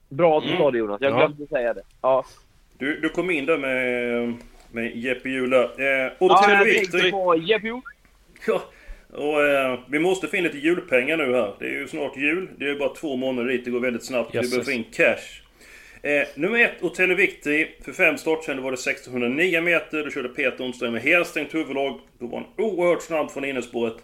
Bra 0.09 0.39
att 0.39 0.45
du 0.45 0.57
sa 0.57 0.71
det 0.71 0.79
Jonas. 0.79 1.01
Jag 1.01 1.13
Ja. 1.13 1.17
glömde 1.17 1.47
säga 1.47 1.75
det. 1.75 1.83
Ja. 2.03 2.25
Du, 2.79 3.01
du 3.01 3.09
kom 3.09 3.31
in 3.31 3.47
där 3.47 3.59
med, 3.59 4.35
med 4.73 4.97
Jeppe 4.97 5.29
Hjul. 5.29 5.53
Eh, 5.53 5.61
Ja, 6.19 6.51
jag 6.51 6.65
tänkte 6.75 7.11
på 7.11 7.37
Jeppe. 7.37 7.81
Ja, 8.47 8.63
och 9.13 9.43
eh, 9.45 9.79
vi 9.89 9.99
måste 9.99 10.29
få 10.29 10.37
in 10.37 10.45
lite 10.45 10.59
julpengar 10.59 11.17
nu 11.17 11.33
här. 11.35 11.55
Det 11.59 11.65
är 11.67 11.71
ju 11.71 11.89
snart 11.89 12.17
jul. 12.17 12.49
Det 12.59 12.65
är 12.65 12.69
ju 12.69 12.79
bara 12.79 12.95
två 12.95 13.17
månader 13.17 13.49
dit. 13.49 13.65
Det 13.65 13.71
går 13.71 13.81
väldigt 13.81 14.05
snabbt. 14.05 14.35
Jösses. 14.35 14.53
Vi 14.53 14.57
behöver 14.57 14.65
få 14.65 14.79
in 14.79 14.85
cash. 14.93 15.41
Eh, 16.11 16.27
nummer 16.35 16.61
ett, 16.61 16.81
Hotel 16.81 17.15
Victory. 17.15 17.69
För 17.85 17.93
fem 17.93 18.19
startsändor 18.19 18.63
var 18.63 18.71
det 18.71 18.75
1609 18.75 19.61
meter. 19.61 20.05
Då 20.05 20.11
körde 20.11 20.29
Peter 20.29 20.65
Onsdagen 20.65 20.93
med 20.93 21.03
helstängt 21.03 21.55
huvudlag. 21.55 22.01
Då 22.19 22.27
var 22.27 22.39
han 22.39 22.65
oerhört 22.67 23.03
snabb 23.03 23.31
från 23.31 23.45
innerspåret. 23.45 23.95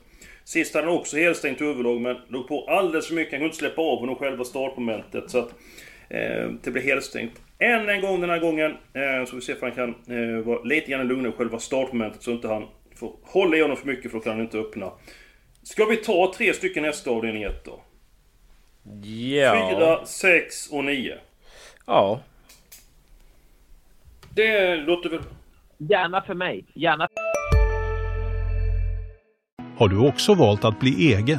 Sist 0.44 0.74
hade 0.74 0.86
han 0.86 0.96
också 0.96 1.16
helstängt 1.16 1.60
huvudlag, 1.60 2.00
men 2.00 2.16
låg 2.28 2.48
på 2.48 2.66
alldeles 2.68 3.08
för 3.08 3.14
mycket. 3.14 3.32
Han 3.32 3.38
kunde 3.38 3.46
inte 3.46 3.58
släppa 3.58 3.82
av 3.82 3.98
honom 3.98 4.16
själva 4.16 4.44
startmomentet. 4.44 5.30
Så 5.30 5.38
att 5.38 5.50
eh, 6.10 6.48
det 6.62 6.70
blev 6.70 6.84
helstängt. 6.84 7.32
Än 7.60 7.88
en 7.88 8.00
gång 8.00 8.20
den 8.20 8.30
här 8.30 8.38
gången. 8.38 8.70
Eh, 8.70 9.24
så 9.26 9.36
vi 9.36 9.42
ser 9.42 9.52
om 9.52 9.58
han 9.62 9.72
kan 9.72 9.88
eh, 9.88 10.44
vara 10.44 10.62
lite 10.62 10.90
grann 10.90 11.08
lugnare 11.08 11.32
i 11.32 11.36
själva 11.36 11.58
startmomentet 11.58 12.22
så 12.22 12.30
inte 12.30 12.48
han 12.48 12.66
får 12.94 13.12
hålla 13.22 13.56
i 13.56 13.60
honom 13.62 13.76
för 13.76 13.86
mycket 13.86 14.10
för 14.10 14.18
då 14.18 14.24
kan 14.24 14.32
han 14.32 14.42
inte 14.42 14.58
öppna. 14.58 14.92
Ska 15.62 15.84
vi 15.84 15.96
ta 15.96 16.32
tre 16.36 16.54
stycken 16.54 16.82
nästa 16.82 17.10
avdelning 17.10 17.42
1 17.42 17.64
då? 17.64 17.80
Ja. 19.34 19.70
4, 19.78 20.06
6 20.06 20.70
och 20.70 20.84
9. 20.84 21.18
Ja. 21.86 22.20
Det 24.34 24.76
låter 24.76 25.10
väl... 25.10 25.20
Gärna 25.78 26.22
för 26.22 26.34
mig. 26.34 26.64
Gärna. 26.74 27.08
Har 29.76 29.88
du 29.88 30.08
också 30.08 30.34
valt 30.34 30.64
att 30.64 30.80
bli 30.80 31.14
egen? 31.14 31.38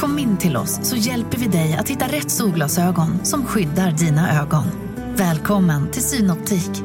Kom 0.00 0.18
in 0.18 0.38
till 0.38 0.56
oss 0.56 0.88
så 0.88 0.96
hjälper 0.96 1.38
vi 1.38 1.46
dig 1.46 1.76
att 1.78 1.88
hitta 1.90 2.04
rätt 2.04 2.30
solglasögon 2.30 3.24
som 3.24 3.46
skyddar 3.46 3.90
dina 3.98 4.42
ögon. 4.42 4.64
Välkommen 5.16 5.90
till 5.90 6.02
Synoptik. 6.02 6.84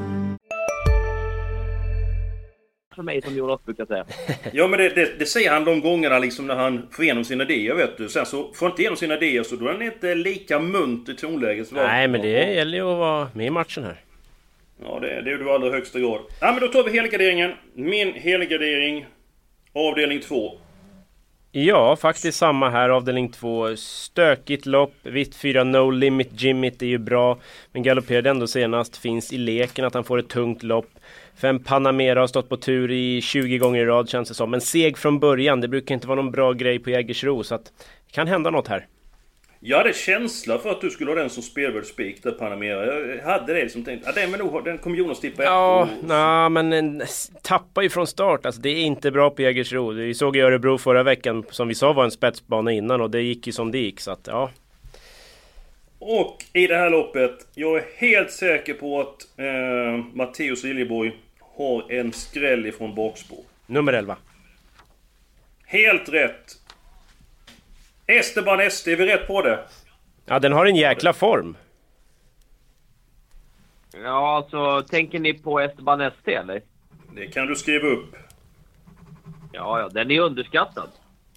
För 2.96 3.04
mig 3.04 3.22
som 3.22 3.36
Jonas 3.36 3.66
brukar 3.66 3.86
säga. 3.86 4.06
Ja 4.54 4.68
men 4.68 4.80
det, 4.80 4.90
det, 4.90 5.20
det 5.20 5.26
säger 5.26 5.52
han 5.52 5.66
de 5.66 5.82
gångerna 5.82 6.20
liksom 6.20 6.48
när 6.48 6.56
han 6.56 6.88
får 6.92 7.06
igenom 7.06 7.24
sina 7.24 7.44
idéer 7.44 7.76
vet 7.76 7.98
du. 7.98 8.10
Sen 8.10 8.26
så 8.26 8.54
får 8.54 8.66
han 8.66 8.72
inte 8.72 8.82
igenom 8.82 8.98
sina 8.98 9.18
idéer 9.18 9.44
så 9.44 9.56
då 9.56 9.68
är 9.68 9.74
han 9.74 9.82
inte 9.82 10.16
lika 10.16 10.60
munter 10.60 11.14
i 11.14 11.16
tonläget. 11.16 11.72
Nej 11.72 12.08
men 12.08 12.22
det 12.22 12.54
gäller 12.54 12.78
ju 12.78 12.92
att 12.92 12.98
vara 12.98 13.30
med 13.34 13.48
i 13.48 13.50
matchen 13.50 13.84
här. 13.84 14.00
Ja 14.84 15.00
det, 15.00 15.08
det 15.08 15.32
är 15.32 15.38
du 15.38 15.48
i 15.48 15.50
allra 15.50 15.72
högsta 15.72 16.00
grad. 16.00 16.22
Ja 16.42 16.52
men 16.52 16.60
då 16.60 16.68
tar 16.68 16.84
vi 16.84 16.92
helgarderingen. 16.92 17.52
Min 17.74 18.14
helgardering. 18.14 19.06
Avdelning 19.74 20.22
2. 20.22 20.58
Ja, 21.58 21.96
faktiskt 21.96 22.38
samma 22.38 22.70
här, 22.70 22.90
avdelning 22.90 23.30
2. 23.30 23.76
Stökigt 23.76 24.66
lopp. 24.66 24.94
Vitt 25.04 25.36
4 25.36 25.64
No 25.64 25.90
Limit 25.90 26.42
Jimmit 26.42 26.82
är 26.82 26.86
ju 26.86 26.98
bra. 26.98 27.38
Men 27.72 27.84
galopperade 27.84 28.30
ändå 28.30 28.48
senast. 28.48 28.98
Finns 28.98 29.34
i 29.34 29.38
leken 29.38 29.86
att 29.86 29.94
han 29.94 30.04
får 30.04 30.20
ett 30.20 30.28
tungt 30.28 30.64
lopp. 30.64 30.90
Fem 31.36 31.60
Panamera 31.64 32.20
har 32.20 32.28
stått 32.28 32.50
på 32.50 32.58
tur 32.58 32.92
i 32.92 33.22
20 33.22 33.58
gånger 33.58 33.82
i 33.82 33.86
rad 33.86 34.10
känns 34.10 34.30
det 34.30 34.36
som. 34.36 34.52
Men 34.52 34.62
seg 34.62 34.98
från 34.98 35.20
början. 35.20 35.62
Det 35.62 35.68
brukar 35.68 35.96
inte 35.96 36.08
vara 36.08 36.22
någon 36.22 36.32
bra 36.32 36.54
grej 36.54 36.80
på 36.80 36.90
Jägersro. 36.90 37.44
Så 37.44 37.56
att 37.56 37.66
det 38.08 38.14
kan 38.14 38.28
hända 38.28 38.50
något 38.50 38.68
här. 38.68 38.88
Jag 39.68 39.78
hade 39.78 39.94
känsla 39.94 40.58
för 40.60 40.70
att 40.72 40.82
du 40.82 40.90
skulle 40.90 41.12
ha 41.12 41.16
den 41.16 41.30
som 41.30 41.44
spelvärd 41.44 41.86
spik 41.86 42.24
där 42.24 42.32
Panamera. 42.32 42.86
Jag 43.16 43.24
hade 43.24 43.54
det 43.54 43.64
liksom 43.64 43.84
tänkt. 43.84 44.04
Ja, 44.06 44.12
den, 44.12 44.32
men 44.32 44.40
nog, 44.40 44.64
den 44.66 44.78
kommer 44.78 44.98
Jonas 44.98 45.20
tippa 45.20 45.44
Ja, 45.44 45.84
efter. 45.84 46.08
nej 46.08 46.50
men 46.50 46.74
en, 46.74 47.04
tappar 47.42 47.82
ju 47.82 47.90
från 47.90 48.08
start. 48.08 48.46
Alltså 48.46 48.62
det 48.62 48.70
är 48.70 48.84
inte 48.84 49.12
bra 49.12 49.30
på 49.30 49.42
Jägersro. 49.42 49.92
Vi 49.92 50.14
såg 50.14 50.38
i 50.38 50.40
Örebro 50.40 50.78
förra 50.78 51.04
veckan 51.04 51.46
som 51.50 51.68
vi 51.68 51.76
sa 51.76 51.94
var 51.94 52.04
en 52.04 52.12
spetsbana 52.12 52.72
innan 52.72 53.02
och 53.02 53.10
det 53.12 53.22
gick 53.22 53.48
ju 53.48 53.54
som 53.54 53.72
det 53.72 53.78
gick 53.78 54.00
så 54.00 54.12
att 54.12 54.28
ja. 54.28 54.52
Och 56.00 56.44
i 56.54 56.68
det 56.68 56.76
här 56.76 56.90
loppet, 56.90 57.48
jag 57.54 57.78
är 57.78 57.84
helt 57.96 58.32
säker 58.32 58.74
på 58.74 59.02
att 59.02 59.40
eh, 59.40 60.06
Matteus 60.14 60.64
Liljeborg 60.64 61.12
har 61.58 61.92
en 61.92 62.14
skräll 62.14 62.66
ifrån 62.66 62.96
bakspår. 62.96 63.44
Nummer 63.66 63.94
11. 63.94 64.18
Helt 65.66 66.10
rätt! 66.10 66.65
Esteban 68.08 68.60
Este, 68.60 68.92
är 68.92 68.96
vi 68.96 69.06
rätt 69.06 69.28
på 69.28 69.42
det? 69.42 69.60
Ja, 70.26 70.40
den 70.40 70.52
har 70.52 70.66
en 70.66 70.76
jäkla 70.76 71.14
form. 71.14 71.58
Ja, 74.04 74.36
alltså 74.36 74.82
tänker 74.90 75.20
ni 75.20 75.34
på 75.34 75.60
Esteban 75.60 76.02
ST 76.02 76.34
eller? 76.34 76.62
Det 77.16 77.28
kan 77.28 77.48
du 77.48 77.56
skriva 77.56 77.88
upp. 77.88 78.16
Ja, 79.52 79.80
ja, 79.80 79.90
den 79.90 80.12
är 80.12 80.20
underskattad. 80.20 80.90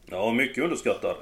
Ja, 0.06 0.32
mycket 0.32 0.64
underskattad. 0.64 1.16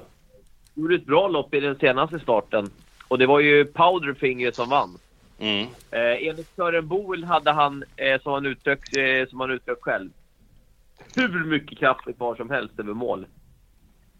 Gjorde 0.73 0.95
ett 0.95 1.05
bra 1.05 1.27
lopp 1.27 1.53
i 1.53 1.59
den 1.59 1.75
senaste 1.75 2.19
starten. 2.19 2.69
Och 3.07 3.17
det 3.17 3.25
var 3.25 3.39
ju 3.39 3.65
Powderfinger 3.65 4.51
som 4.51 4.69
vann. 4.69 4.97
Mm. 5.39 5.67
Eh, 5.91 6.27
enligt 6.27 6.55
Sören 6.55 6.87
Boel 6.87 7.23
hade 7.23 7.51
han, 7.51 7.83
eh, 7.95 8.21
som 8.21 8.33
han 8.33 8.45
uttryckt 8.45 8.97
eh, 8.97 9.29
som 9.29 9.39
han 9.39 9.51
uttryckt 9.51 9.81
själv, 9.81 10.09
hur 11.15 11.45
mycket 11.45 11.79
krafter 11.79 12.11
kvar 12.11 12.35
som 12.35 12.49
helst 12.49 12.79
över 12.79 12.93
mål. 12.93 13.25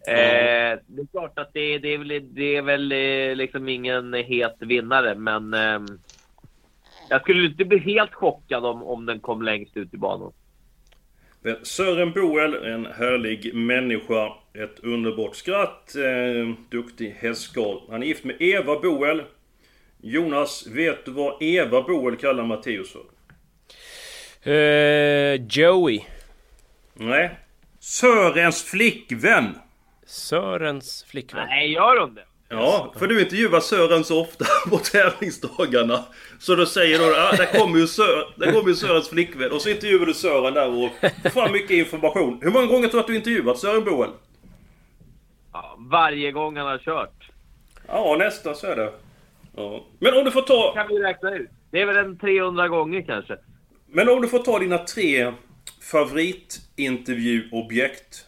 Eh, 0.06 0.78
det 0.86 1.02
är 1.02 1.10
klart 1.10 1.38
att 1.38 1.50
det, 1.52 1.78
det 1.78 1.94
är 1.94 1.98
väl, 1.98 2.34
det 2.34 2.56
är 2.56 2.62
väl 2.62 2.92
eh, 2.92 3.36
liksom 3.36 3.68
ingen 3.68 4.14
het 4.14 4.56
vinnare, 4.58 5.14
men 5.14 5.54
ehm, 5.54 5.86
jag 7.08 7.20
skulle 7.20 7.46
inte 7.46 7.64
bli 7.64 7.78
helt 7.78 8.14
chockad 8.14 8.64
om, 8.64 8.82
om 8.82 9.06
den 9.06 9.20
kom 9.20 9.42
längst 9.42 9.76
ut 9.76 9.94
i 9.94 9.96
banan. 9.96 10.32
Sören 11.62 12.12
Boel, 12.12 12.54
en 12.54 12.86
härlig 12.86 13.54
människa. 13.54 14.32
Ett 14.54 14.80
underbart 14.82 15.36
skratt. 15.36 15.94
Eh, 15.96 16.54
duktig 16.68 17.10
hästskal. 17.10 17.82
Han 17.90 18.02
är 18.02 18.06
gift 18.06 18.24
med 18.24 18.36
Eva 18.38 18.80
Boel. 18.80 19.22
Jonas, 20.00 20.66
vet 20.66 21.04
du 21.04 21.10
vad 21.10 21.42
Eva 21.42 21.82
Boel 21.82 22.16
kallar 22.16 22.44
Matteus 22.44 22.92
för? 22.92 23.02
Eh, 24.52 25.46
Joey. 25.50 26.00
Nej. 26.94 27.30
Sörens 27.80 28.62
flickvän! 28.62 29.54
Sörens 30.08 31.04
flickvän. 31.08 31.46
Nej, 31.48 31.72
gör 31.72 32.00
hon 32.00 32.14
det? 32.14 32.24
Ja, 32.48 32.94
för 32.98 33.06
du 33.06 33.20
intervjuar 33.20 33.60
Sören 33.60 34.04
så 34.04 34.20
ofta 34.20 34.44
på 34.70 34.78
tävlingsdagarna. 34.78 36.04
Så 36.38 36.54
då 36.54 36.66
säger 36.66 36.98
du 36.98 37.16
ah, 37.16 37.32
där 37.36 37.58
kommer 37.58 37.78
ju, 37.78 37.86
Sör, 37.86 38.34
där 38.36 38.52
kommer 38.52 38.68
ju 38.68 38.74
Sörens 38.74 39.08
flickvän. 39.08 39.52
Och 39.52 39.62
så 39.62 39.68
intervjuar 39.68 40.06
du 40.06 40.14
Sören 40.14 40.54
där 40.54 40.68
och 40.68 40.90
får 41.32 41.52
mycket 41.52 41.70
information. 41.70 42.38
Hur 42.42 42.50
många 42.50 42.66
gånger 42.66 42.88
tror 42.88 42.98
du 42.98 43.00
att 43.00 43.06
du 43.06 43.16
intervjuat 43.16 43.58
Sören 43.58 43.84
Boel? 43.84 44.10
Ja, 45.52 45.76
varje 45.78 46.32
gång 46.32 46.56
han 46.56 46.66
har 46.66 46.78
kört. 46.78 47.30
Ja, 47.86 48.16
nästan 48.18 48.54
så 48.54 48.66
är 48.66 48.76
det. 48.76 48.92
Ja. 49.56 49.84
Men 49.98 50.14
om 50.14 50.24
du 50.24 50.30
får 50.30 50.42
ta... 50.42 50.72
kan 50.74 50.88
vi 50.88 50.98
räkna 50.98 51.36
ut. 51.36 51.50
Det 51.70 51.80
är 51.80 51.86
väl 51.86 51.96
en 51.96 52.18
300 52.18 52.68
gånger 52.68 53.02
kanske. 53.02 53.36
Men 53.86 54.08
om 54.08 54.22
du 54.22 54.28
får 54.28 54.38
ta 54.38 54.58
dina 54.58 54.78
tre 54.78 55.32
favoritintervjuobjekt. 55.92 58.27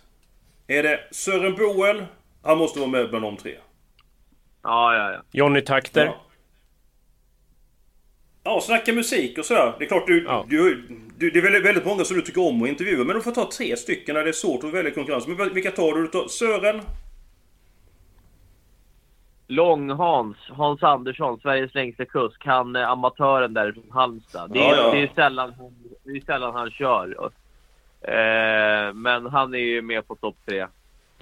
Är 0.71 0.83
det 0.83 1.01
Sören 1.11 1.55
Boel? 1.55 2.05
Han 2.43 2.59
måste 2.59 2.79
vara 2.81 2.91
med 2.91 3.11
bland 3.11 3.25
de 3.25 3.37
tre. 3.37 3.55
Ja, 4.63 4.95
ja, 4.95 5.13
ja. 5.13 5.21
Johnny 5.31 5.61
Takter. 5.61 6.05
Ja. 6.07 6.17
Ja, 8.43 8.61
snacka 8.61 8.93
musik 8.93 9.39
och 9.39 9.45
sådär. 9.45 9.75
Det 9.79 9.85
är 9.85 9.89
klart 9.89 10.07
du, 10.07 10.25
Ja. 10.25 10.45
du, 10.49 10.87
du... 11.19 11.31
Det 11.31 11.39
är 11.39 11.43
väldigt, 11.43 11.65
väldigt 11.65 11.85
många 11.87 12.05
som 12.05 12.17
du 12.17 12.23
tycker 12.23 12.49
om 12.49 12.63
att 12.63 12.69
intervjua. 12.69 13.05
Men 13.05 13.17
du 13.17 13.23
får 13.23 13.31
ta 13.33 13.51
tre 13.51 13.77
stycken 13.77 14.15
när 14.15 14.23
det 14.25 14.31
är 14.31 14.33
svårt 14.33 14.65
att 14.65 14.73
välja 14.75 14.91
konkurrens. 14.91 15.27
Men 15.27 15.55
vilka 15.55 15.71
tar 15.71 15.95
du? 15.95 16.03
du 16.03 16.09
tar 16.09 16.29
Sören? 16.29 16.81
Lång-Hans, 19.47 20.37
Hans 20.51 20.83
Andersson, 20.83 21.41
Sveriges 21.41 21.75
längsta 21.75 22.05
kusk. 22.05 22.47
Han 22.47 22.77
är 22.77 22.83
amatören 22.83 23.55
där 23.55 23.73
från 23.73 23.91
Halmstad. 23.91 24.51
Det 24.53 24.59
är, 24.59 24.63
Ja, 24.63 24.77
ja. 24.77 24.91
det 24.91 25.03
är, 25.03 25.11
sällan, 25.15 25.55
det 26.05 26.11
är 26.11 26.21
sällan 26.21 26.55
han 26.55 26.71
kör. 26.71 27.31
Eh, 28.03 28.95
men 28.95 29.27
han 29.27 29.55
är 29.55 29.59
ju 29.59 29.83
med 29.83 30.09
på 30.09 30.17
topp 30.17 30.37
tre. 30.47 30.67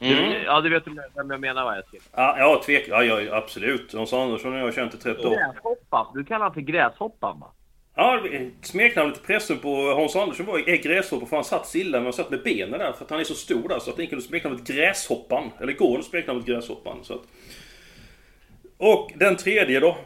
Mm. 0.01 0.31
Du, 0.31 0.43
ja, 0.45 0.61
du 0.61 0.71
vet 0.71 0.87
vem 0.87 1.31
jag 1.31 1.41
menar 1.41 1.65
va 1.65 1.79
Eskil? 1.79 2.01
Ja, 2.15 2.37
ja, 2.39 2.63
tvek, 2.67 2.85
ja, 2.89 3.03
ja, 3.03 3.37
absolut. 3.37 3.95
Hans 3.95 4.13
Andersson 4.13 4.53
och 4.53 4.59
jag 4.59 4.65
har 4.65 4.73
känt 4.73 4.95
i 4.95 4.97
30 4.97 5.27
år. 5.27 5.31
Gräshoppan. 5.31 6.07
Du 6.15 6.25
kallar 6.25 6.45
han 6.45 6.55
för 6.55 6.61
Gräshoppan 6.61 7.41
va? 7.41 7.53
Ja, 8.01 8.21
smeknamnet 8.63 9.19
i 9.19 9.21
pressen 9.21 9.59
på 9.59 9.95
Hans 9.95 10.17
Andersson 10.17 10.47
var 10.47 10.69
är 10.69 10.77
gräshoppa 10.77 11.27
för 11.27 11.37
han 11.37 11.45
satt 11.45 11.67
stilla 11.67 11.99
men 11.99 12.05
han 12.05 12.13
satt 12.13 12.31
med 12.31 12.43
benen 12.43 12.79
där 12.79 12.93
för 12.93 13.05
att 13.05 13.11
han 13.11 13.21
är 13.21 13.25
så 13.25 13.35
stor 13.35 13.69
där 13.69 13.79
så 13.79 13.91
att 13.91 13.97
det 13.97 14.03
gick 14.03 14.13
under 14.13 14.27
smeknamnet 14.27 14.67
Gräshoppan. 14.67 15.51
Eller 15.61 15.73
går 15.73 15.89
under 15.89 16.03
smeknamnet 16.03 16.47
Gräshoppan. 16.47 16.99
Så 17.03 17.15
att... 17.15 17.21
Och 18.77 19.13
den 19.17 19.37
tredje 19.37 19.81
då? 19.81 19.97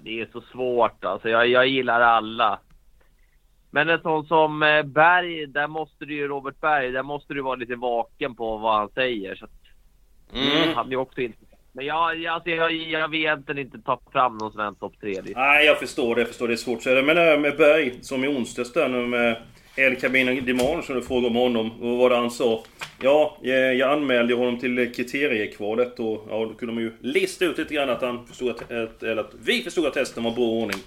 Det 0.00 0.20
är 0.20 0.28
så 0.32 0.40
svårt 0.40 1.04
alltså. 1.04 1.28
Jag, 1.28 1.46
jag 1.48 1.66
gillar 1.66 2.00
alla. 2.00 2.58
Men 3.74 3.88
en 3.88 4.00
sån 4.00 4.26
som 4.26 4.62
eh, 4.62 4.82
Berg, 4.82 5.46
där 5.46 5.68
måste 5.68 6.04
du 6.04 6.14
ju, 6.14 6.28
Robert 6.28 6.60
Berg, 6.60 6.92
där 6.92 7.02
måste 7.02 7.34
du 7.34 7.42
vara 7.42 7.54
lite 7.56 7.76
vaken 7.76 8.34
på 8.34 8.56
vad 8.56 8.74
han 8.74 8.88
säger. 8.88 9.34
Så 9.34 9.44
att, 9.44 9.50
Mm. 10.34 10.74
Han 10.74 10.92
är 10.92 10.96
också 10.96 11.20
inte... 11.20 11.38
Men 11.72 11.86
jag, 11.86 12.26
alltså, 12.26 12.50
jag, 12.50 12.72
jag 12.72 13.08
vill 13.08 13.20
egentligen 13.20 13.60
inte 13.66 13.78
ta 13.78 14.00
fram 14.12 14.38
någon 14.38 14.52
svensk 14.52 14.80
topp 14.80 14.92
tre-lista. 15.00 15.40
Nej, 15.40 15.66
jag 15.66 15.78
förstår 15.78 16.14
det. 16.14 16.20
Jag 16.20 16.28
förstår 16.28 16.48
det. 16.48 16.54
är 16.54 16.56
svårt 16.56 16.82
säga 16.82 17.02
det. 17.02 17.20
Här 17.20 17.38
med 17.38 17.56
Berg, 17.56 17.94
som 18.00 18.24
i 18.24 18.28
onsdags 18.28 18.72
där 18.72 18.88
nu 18.88 19.06
med 19.06 19.36
El 19.76 19.96
Camino 19.96 20.40
Dimon 20.40 20.82
som 20.82 20.94
du 20.94 21.02
frågade 21.02 21.26
om 21.26 21.34
honom. 21.34 21.70
Och 21.70 21.88
vad 21.88 21.98
var 21.98 22.10
det 22.10 22.16
han 22.16 22.30
sa? 22.30 22.62
Ja, 23.02 23.38
jag, 23.42 23.74
jag 23.74 23.90
anmälde 23.90 24.34
honom 24.34 24.58
till 24.58 24.92
kriteriekvalet 24.94 26.00
och 26.00 26.26
ja, 26.30 26.44
då 26.44 26.54
kunde 26.54 26.74
man 26.74 26.82
ju 26.82 26.92
lista 27.00 27.44
ut 27.44 27.58
lite 27.58 27.74
grann 27.74 27.90
att 27.90 28.02
han 28.02 28.26
förstod 28.26 28.50
att, 28.50 29.02
eller 29.02 29.16
att 29.16 29.32
vi 29.44 29.62
förstod 29.62 29.86
att 29.86 29.96
hästen 29.96 30.24
var 30.24 30.30
bra 30.30 30.44
ordning. 30.44 30.78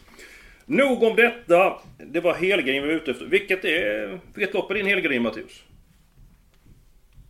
Nog 0.69 1.03
om 1.03 1.15
detta. 1.15 1.79
Det 1.97 2.19
var 2.19 2.33
helgardin 2.33 2.83
vi 2.83 2.87
var 2.87 2.95
ute 2.95 3.11
efter. 3.11 3.25
Vilket 3.25 3.65
är... 3.65 4.19
Vilket 4.33 4.53
lopp 4.53 4.71
är 4.71 4.75
din 4.75 4.85
helgardin, 4.85 5.21
Mattias? 5.21 5.63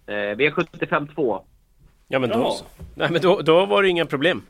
Eh, 0.07 0.13
V75 0.13 1.13
2. 1.15 1.43
Ja 2.07 2.19
men 2.19 2.29
då 2.29 2.35
Jaha. 2.35 2.51
så. 2.51 2.65
Nej 2.95 3.11
men 3.11 3.21
då, 3.21 3.41
då 3.41 3.65
var 3.65 3.83
det 3.83 3.89
inga 3.89 4.05
problem. 4.05 4.41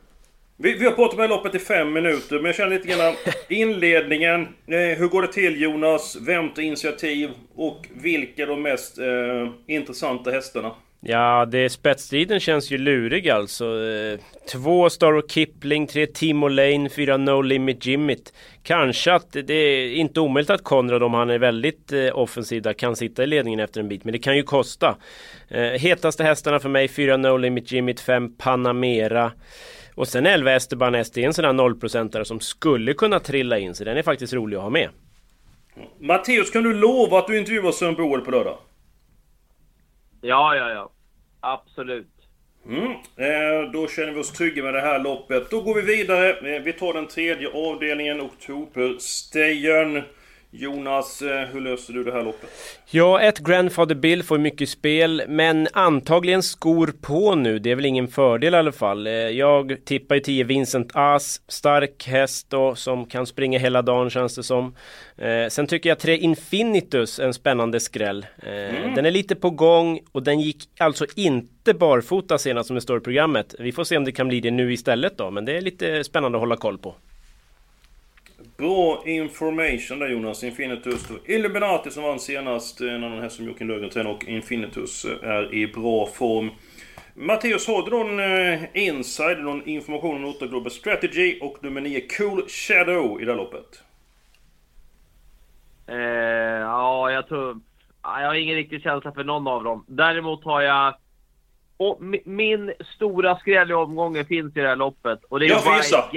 Vi, 0.57 0.73
vi 0.77 0.85
har 0.85 0.91
pratat 0.91 1.11
om 1.13 1.17
det 1.17 1.23
här 1.23 1.29
loppet 1.29 1.55
i 1.55 1.59
fem 1.59 1.93
minuter, 1.93 2.35
men 2.35 2.45
jag 2.45 2.55
känner 2.55 2.69
lite 2.69 2.87
grann 2.87 3.13
inledningen. 3.49 4.41
Eh, 4.41 4.97
hur 4.97 5.07
går 5.07 5.21
det 5.21 5.33
till 5.33 5.61
Jonas? 5.61 6.17
Vem 6.21 6.49
tar 6.49 6.61
initiativ? 6.61 7.29
Och 7.55 7.87
vilka 7.95 8.43
är 8.43 8.47
de 8.47 8.61
mest 8.61 8.97
eh, 8.97 9.49
intressanta 9.67 10.31
hästarna? 10.31 10.71
Ja, 11.01 11.45
det, 11.45 11.69
spetsstriden 11.69 12.39
känns 12.39 12.71
ju 12.71 12.77
lurig 12.77 13.29
alltså. 13.29 13.65
Eh, 13.65 14.19
två 14.51 14.89
Star 14.89 15.27
Kipling, 15.27 15.87
tre 15.87 16.07
Timo 16.07 16.47
Lane, 16.47 16.89
fyra 16.89 17.17
No 17.17 17.41
Limit 17.41 17.85
Jimmit. 17.85 18.33
Kanske 18.63 19.13
att 19.13 19.31
det 19.31 19.53
är 19.53 19.95
inte 19.95 20.19
omöjligt 20.19 20.49
att 20.49 20.63
Konrad 20.63 21.03
om 21.03 21.13
han 21.13 21.29
är 21.29 21.39
väldigt 21.39 21.93
eh, 21.93 22.17
offensiv 22.17 22.61
där 22.61 22.73
kan 22.73 22.95
sitta 22.95 23.23
i 23.23 23.27
ledningen 23.27 23.59
efter 23.59 23.79
en 23.79 23.87
bit. 23.87 24.03
Men 24.03 24.11
det 24.11 24.19
kan 24.19 24.35
ju 24.35 24.43
kosta. 24.43 24.97
Eh, 25.47 25.61
hetaste 25.61 26.23
hästarna 26.23 26.59
för 26.59 26.69
mig, 26.69 26.87
fyra 26.87 27.17
No 27.17 27.37
Limit 27.37 27.71
Jimmit, 27.71 27.99
fem 27.99 28.37
Panamera. 28.37 29.31
Och 29.95 30.07
sen 30.07 30.25
11 30.25 30.51
Esteban 30.51 30.95
S, 30.95 31.17
en 31.17 31.33
sån 31.33 31.43
där 31.43 31.53
nollprocentare 31.53 32.25
som 32.25 32.39
skulle 32.39 32.93
kunna 32.93 33.19
trilla 33.19 33.59
in. 33.59 33.75
Så 33.75 33.83
den 33.83 33.97
är 33.97 34.03
faktiskt 34.03 34.33
rolig 34.33 34.57
att 34.57 34.63
ha 34.63 34.69
med. 34.69 34.89
Matteus, 35.99 36.51
kan 36.51 36.63
du 36.63 36.73
lova 36.73 37.19
att 37.19 37.27
du 37.27 37.37
intervjuar 37.37 37.71
Sören 37.71 37.95
Boel 37.95 38.21
på 38.21 38.31
lördag? 38.31 38.57
Ja, 40.21 40.55
ja, 40.55 40.69
ja. 40.69 40.89
Absolut. 41.39 42.07
Mm. 42.65 42.91
Eh, 43.15 43.71
då 43.73 43.87
känner 43.87 44.11
vi 44.13 44.19
oss 44.19 44.31
trygga 44.31 44.63
med 44.63 44.73
det 44.73 44.81
här 44.81 44.99
loppet. 44.99 45.49
Då 45.49 45.61
går 45.61 45.75
vi 45.75 45.81
vidare. 45.81 46.55
Eh, 46.55 46.61
vi 46.61 46.73
tar 46.73 46.93
den 46.93 47.07
tredje 47.07 47.49
avdelningen, 47.49 48.21
Oktoberstejern. 48.21 50.03
Jonas, 50.51 51.21
eh, 51.21 51.47
hur 51.47 51.61
löser 51.61 51.93
du 51.93 52.03
det 52.03 52.11
här 52.11 52.23
loppet? 52.23 52.49
Ja, 52.91 53.21
ett 53.21 53.39
Grandfather 53.39 53.95
Bill 53.95 54.23
får 54.23 54.37
mycket 54.37 54.69
spel, 54.69 55.23
men 55.27 55.67
antagligen 55.73 56.43
skor 56.43 56.93
på 57.01 57.35
nu. 57.35 57.59
Det 57.59 57.71
är 57.71 57.75
väl 57.75 57.85
ingen 57.85 58.07
fördel 58.07 58.53
i 58.53 58.57
alla 58.57 58.71
fall. 58.71 59.07
Eh, 59.07 59.13
jag 59.13 59.85
tippar 59.85 60.15
ju 60.15 60.21
10 60.21 60.43
Vincent 60.43 60.91
As, 60.93 61.41
stark 61.47 62.07
häst 62.07 62.49
då, 62.49 62.75
som 62.75 63.05
kan 63.05 63.25
springa 63.25 63.59
hela 63.59 63.81
dagen 63.81 64.09
känns 64.09 64.35
det 64.35 64.43
som. 64.43 64.75
Eh, 65.17 65.47
sen 65.49 65.67
tycker 65.67 65.89
jag 65.89 65.99
3 65.99 66.17
Infinitus, 66.17 67.19
en 67.19 67.33
spännande 67.33 67.79
skräll. 67.79 68.25
Mm. 68.43 68.95
Den 68.95 69.05
är 69.05 69.11
lite 69.11 69.35
på 69.35 69.49
gång 69.49 69.99
och 70.11 70.23
den 70.23 70.39
gick 70.39 70.69
alltså 70.79 71.05
inte 71.15 71.73
barfota 71.73 72.37
senast 72.37 72.67
som 72.67 72.75
det 72.75 72.81
står 72.81 72.97
i 72.97 73.01
programmet. 73.01 73.55
Vi 73.59 73.71
får 73.71 73.83
se 73.83 73.97
om 73.97 74.05
det 74.05 74.11
kan 74.11 74.27
bli 74.27 74.39
det 74.39 74.51
nu 74.51 74.73
istället 74.73 75.17
då, 75.17 75.31
men 75.31 75.45
det 75.45 75.57
är 75.57 75.61
lite 75.61 76.03
spännande 76.03 76.37
att 76.37 76.41
hålla 76.41 76.55
koll 76.55 76.77
på. 76.77 76.95
Bra 78.57 79.01
information 79.05 79.99
där 79.99 80.07
Jonas. 80.07 80.43
Infinitus. 80.43 81.07
Illuminati 81.25 81.91
som 81.91 82.03
vann 82.03 82.19
senast. 82.19 82.81
En 82.81 83.03
annan 83.03 83.21
häst 83.21 83.35
som 83.35 83.45
Joakim 83.45 83.67
Löfgren 83.67 83.89
tränar 83.89 84.11
och 84.11 84.23
Infinitus 84.23 85.05
är 85.23 85.53
i 85.53 85.67
bra 85.67 86.05
form. 86.05 86.49
Matteus, 87.13 87.67
har 87.67 87.83
du 87.83 87.91
någon 87.91 88.19
eh, 88.19 88.87
inside, 88.87 89.39
någon 89.39 89.67
information 89.67 90.15
om 90.15 90.21
Nota 90.21 90.47
Global 90.47 90.71
Strategy 90.71 91.39
och 91.41 91.63
nummer 91.63 91.81
9 91.81 92.01
Cool 92.17 92.47
Shadow 92.47 93.21
i 93.21 93.25
det 93.25 93.31
här 93.31 93.37
loppet? 93.37 93.83
Eh, 95.87 95.97
ja, 95.97 97.11
jag 97.11 97.27
tror... 97.27 97.59
Jag 98.03 98.27
har 98.27 98.35
ingen 98.35 98.55
riktig 98.55 98.81
känsla 98.81 99.11
för 99.11 99.23
någon 99.23 99.47
av 99.47 99.63
dem. 99.63 99.85
Däremot 99.87 100.43
har 100.43 100.61
jag... 100.61 100.95
Och 101.77 101.99
min 102.25 102.73
stora 102.95 103.37
skräll 103.37 103.71
i 103.71 103.73
omgången 103.73 104.25
finns 104.25 104.57
i 104.57 104.59
det 104.59 104.67
här 104.67 104.75
loppet. 104.75 105.19
Och 105.29 105.39
det 105.39 105.45
är 105.45 105.49
jag 105.49 105.63
får 105.63 105.75
gissa! 105.75 106.09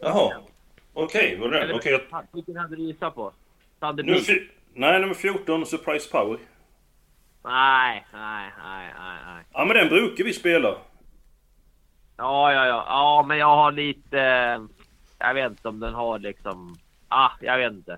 Jaha. 0.00 0.32
Okej, 1.02 1.36
vad 1.40 1.54
är 1.54 1.66
det? 1.66 1.74
Okej, 1.74 1.92
jag... 1.92 2.26
Vilken 2.32 2.56
hade 2.56 2.76
du 2.76 2.82
gissat 2.82 3.14
på? 3.14 3.32
Nummer 3.80 4.48
nej, 4.74 5.00
nummer 5.00 5.14
14, 5.14 5.66
Surprise 5.66 6.10
Power. 6.10 6.38
Nej, 7.44 8.06
nej, 8.12 8.50
nej, 8.62 8.94
nej, 8.98 9.18
nej. 9.26 9.44
Ja, 9.52 9.64
men 9.64 9.76
den 9.76 9.88
brukar 9.88 10.24
vi 10.24 10.32
spela. 10.32 10.68
Ja, 12.16 12.52
ja, 12.52 12.66
ja. 12.66 12.84
Ja, 12.88 13.24
men 13.28 13.38
jag 13.38 13.56
har 13.56 13.72
lite... 13.72 14.18
Jag 15.18 15.34
vet 15.34 15.50
inte 15.50 15.68
om 15.68 15.80
den 15.80 15.94
har 15.94 16.18
liksom... 16.18 16.76
Ah, 17.08 17.30
jag 17.40 17.58
vet 17.58 17.72
inte. 17.72 17.96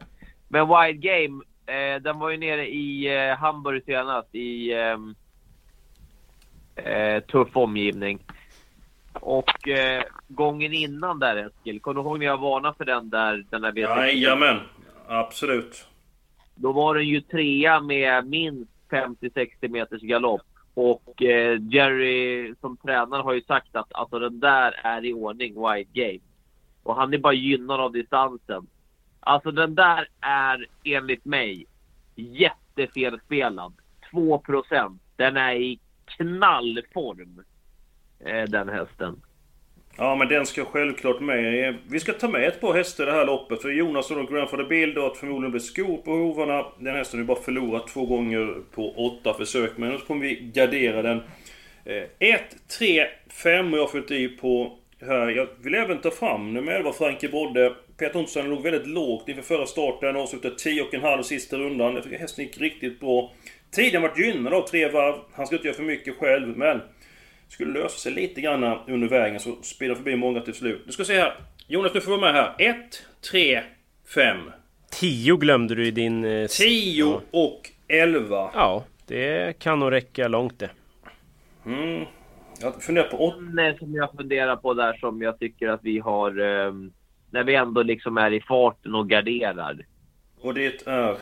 Men 0.49 0.69
Wild 0.69 1.03
Game, 1.03 1.45
eh, 1.67 2.03
den 2.03 2.19
var 2.19 2.31
ju 2.31 2.37
nere 2.37 2.69
i 2.69 3.17
eh, 3.17 3.37
Hamburg 3.37 3.85
senast 3.85 4.35
i 4.35 4.73
ehm, 4.73 5.15
eh, 6.77 7.23
tuff 7.23 7.57
omgivning. 7.57 8.25
Och 9.12 9.68
eh, 9.68 10.03
gången 10.29 10.72
innan 10.72 11.18
där 11.18 11.37
Eskil, 11.37 11.81
kommer 11.81 12.03
du 12.03 12.09
ihåg 12.09 12.18
när 12.18 12.27
jag 12.27 12.38
varnade 12.38 12.75
för 12.77 12.85
den 12.85 13.11
där? 13.11 13.44
Den 13.51 13.62
där 13.62 13.79
Jajamän, 13.79 14.61
absolut. 15.09 15.87
Då 16.55 16.72
var 16.72 16.94
den 16.94 17.09
ju 17.09 17.20
trea 17.20 17.81
med 17.81 18.27
minst 18.27 18.70
50-60 18.90 19.68
meters 19.68 20.03
galopp. 20.03 20.42
Och 20.75 21.22
eh, 21.22 21.59
Jerry 21.70 22.55
som 22.61 22.77
tränare 22.77 23.22
har 23.22 23.33
ju 23.33 23.42
sagt 23.42 23.77
att 23.77 23.94
alltså, 23.94 24.18
den 24.18 24.40
där 24.40 24.81
är 24.85 25.05
i 25.05 25.12
ordning, 25.12 25.55
White 25.55 25.90
Game. 25.92 26.20
Och 26.83 26.96
han 26.96 27.14
är 27.14 27.18
bara 27.18 27.33
gynnad 27.33 27.81
av 27.81 27.92
distansen. 27.92 28.66
Alltså 29.20 29.51
den 29.51 29.75
där 29.75 30.09
är 30.20 30.66
enligt 30.85 31.25
mig 31.25 31.66
jättefelspelad. 32.14 33.72
2% 34.12 34.98
Den 35.16 35.37
är 35.37 35.55
i 35.55 35.79
knallform. 36.05 37.42
Eh, 38.26 38.42
den 38.42 38.68
hästen. 38.68 39.20
Ja, 39.96 40.14
men 40.14 40.28
den 40.28 40.46
ska 40.46 40.64
självklart 40.64 41.20
med. 41.20 41.76
Vi 41.88 42.00
ska 42.00 42.12
ta 42.12 42.28
med 42.28 42.48
ett 42.48 42.61
par 42.61 42.74
hästar 42.74 43.04
i 43.04 43.06
det 43.06 43.12
här 43.12 43.26
loppet. 43.26 43.62
För 43.62 43.70
Jonas 43.70 44.11
och 44.11 44.28
Grandfather 44.28 44.64
Bill 44.64 44.98
att 44.98 45.16
förmodligen 45.16 45.50
blir 45.50 45.61
skor 45.61 45.96
på 45.96 46.11
hovarna. 46.11 46.66
Den 46.78 46.94
hästen 46.94 47.18
har 47.18 47.22
ju 47.22 47.26
bara 47.26 47.42
förlorat 47.42 47.88
två 47.88 48.06
gånger 48.06 48.54
på 48.74 48.92
åtta 49.06 49.35
försök. 49.35 49.70
Men 49.76 49.90
nu 49.90 49.98
kommer 49.98 50.20
vi 50.22 50.50
gardera 50.54 51.02
den. 51.02 51.20
1, 52.18 52.40
3, 52.78 53.06
5 53.28 53.72
och 53.72 53.78
jag 53.78 53.87
har 53.87 54.12
i 54.12 54.28
på 54.28 54.78
här. 55.00 55.28
Jag 55.28 55.48
vill 55.62 55.74
även 55.74 55.98
ta 55.98 56.11
fram 56.11 56.54
nummer 56.54 56.72
11 56.72 56.92
Frankie 56.92 57.30
Brodde. 57.30 57.74
Peter 57.98 58.18
Ontsen 58.18 58.50
låg 58.50 58.62
väldigt 58.62 58.87
lågt 58.87 59.28
inför 59.28 59.42
förra 59.42 59.66
starten. 59.66 60.16
Avslutade 60.16 60.54
10,5 60.54 61.22
sista 61.22 61.56
rundan. 61.56 61.94
Jag 61.94 62.02
tycker 62.02 62.18
hästen 62.18 62.44
gick 62.44 62.61
riktigt 62.61 63.00
bra. 63.00 63.32
Tiden 63.70 64.02
vart 64.02 64.18
gynnad 64.18 64.52
av 64.52 64.62
tre 64.62 64.88
varv. 64.88 65.14
Han 65.32 65.46
ska 65.46 65.56
inte 65.56 65.68
göra 65.68 65.76
för 65.76 65.82
mycket 65.82 66.16
själv, 66.16 66.56
men 66.56 66.80
skulle 67.53 67.73
lösa 67.73 67.99
sig 67.99 68.12
lite 68.12 68.41
grann 68.41 68.65
under 68.87 69.09
vägen 69.09 69.41
så 69.41 69.57
speedar 69.62 69.95
förbi 69.95 70.17
många 70.17 70.41
till 70.41 70.55
slut. 70.55 70.83
Du 70.87 70.93
ska 70.93 71.05
se 71.05 71.21
här. 71.21 71.35
Jonas, 71.67 71.93
du 71.93 72.01
får 72.01 72.11
vara 72.11 72.33
med 72.33 72.35
här. 72.35 72.55
1, 72.59 72.77
3, 73.31 73.62
5. 74.15 74.37
10 74.91 75.37
glömde 75.37 75.75
du 75.75 75.87
i 75.87 75.91
din... 75.91 76.49
10 76.51 77.05
eh, 77.05 77.21
och 77.31 77.71
11. 77.88 78.51
Ja, 78.55 78.85
det 79.07 79.59
kan 79.59 79.81
nog 79.81 79.93
räcka 79.93 80.29
långt 80.29 80.59
det. 80.59 80.71
Mm. 81.67 82.05
Jag 82.61 82.83
funderar 82.83 83.09
på 83.09 83.17
8. 83.17 83.37
Nej, 83.41 83.79
som 83.79 83.95
jag 83.95 84.12
funderar 84.12 84.57
på 84.57 84.75
där 84.75 84.93
som 84.93 85.23
jag 85.23 85.38
tycker 85.38 85.69
att 85.69 85.81
vi 85.83 85.99
har... 85.99 86.31
Eh, 86.41 86.73
när 87.31 87.45
vi 87.45 87.55
ändå 87.55 87.83
liksom 87.83 88.19
är 88.19 88.33
i 88.33 88.41
farten 88.41 88.95
och 88.95 89.09
garderar. 89.09 89.87
Och 90.41 90.55
det 90.55 90.87
är? 90.87 91.17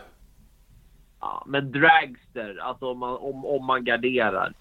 Ja, 1.21 1.45
men 1.47 1.73
dragster, 1.73 2.59
alltså 2.62 2.90
om 2.90 2.99
man, 2.99 3.16
om, 3.16 3.45
om 3.45 3.64
man 3.64 3.85
garderar. 3.85 4.53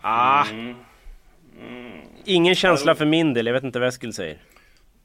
Ah. 0.00 0.48
Mm. 0.50 0.74
Mm. 1.60 2.00
Ingen 2.24 2.54
känsla 2.54 2.94
för 2.94 3.04
min 3.04 3.34
del, 3.34 3.46
jag 3.46 3.54
vet 3.54 3.64
inte 3.64 3.78
vad 3.78 3.88
Eskil 3.88 4.12
säger. 4.12 4.38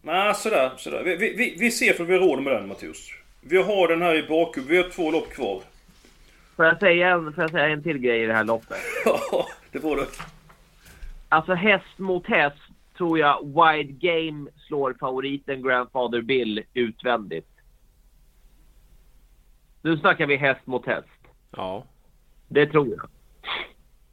Nej, 0.02 0.36
sådär, 0.36 0.72
sådär. 0.78 1.04
Vi, 1.04 1.16
vi, 1.16 1.56
vi 1.60 1.72
ser 1.72 1.94
för 1.94 2.04
vi 2.04 2.14
har 2.14 2.20
råd 2.20 2.44
med 2.44 2.54
den 2.54 2.68
Mattias. 2.68 3.12
Vi 3.42 3.58
har 3.58 3.88
den 3.88 4.02
här 4.02 4.16
i 4.16 4.28
bakhuvudet, 4.28 4.72
vi 4.72 4.78
har 4.84 4.90
två 4.90 5.12
lopp 5.12 5.30
kvar. 5.30 5.62
Får 6.56 6.66
jag 6.66 6.80
säga 6.80 7.10
en, 7.10 7.34
får 7.34 7.44
jag 7.44 7.52
säga 7.52 7.68
en 7.68 7.84
till 7.84 7.98
grej 7.98 8.24
i 8.24 8.26
det 8.26 8.34
här 8.34 8.44
loppet? 8.44 8.78
Ja, 9.06 9.48
det 9.72 9.80
får 9.80 9.96
du. 9.96 10.06
Alltså 11.30 11.54
häst 11.54 11.98
mot 11.98 12.28
häst 12.28 12.58
tror 12.98 13.20
jag 13.20 13.46
Wide 13.46 13.94
Game 14.08 14.50
slår 14.68 14.96
favoriten 15.00 15.64
Grandfather 15.64 16.22
Bill 16.22 16.64
utvändigt. 16.74 17.48
Nu 19.82 19.98
snackar 19.98 20.26
vi 20.26 20.36
häst 20.36 20.66
mot 20.68 20.86
häst. 20.86 21.08
Ja. 21.52 21.84
Det 22.48 22.66
tror 22.66 22.88
jag. 22.88 23.10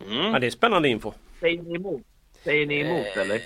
Mm. 0.01 0.33
Ja, 0.33 0.39
det 0.39 0.47
är 0.47 0.51
spännande 0.51 0.89
info. 0.89 1.13
Säger 1.41 1.63
ni 1.63 1.75
emot? 1.75 2.03
Säger 2.47 2.67
ni 2.67 2.81
emot 2.81 3.17
eh, 3.17 3.23
eller? 3.23 3.41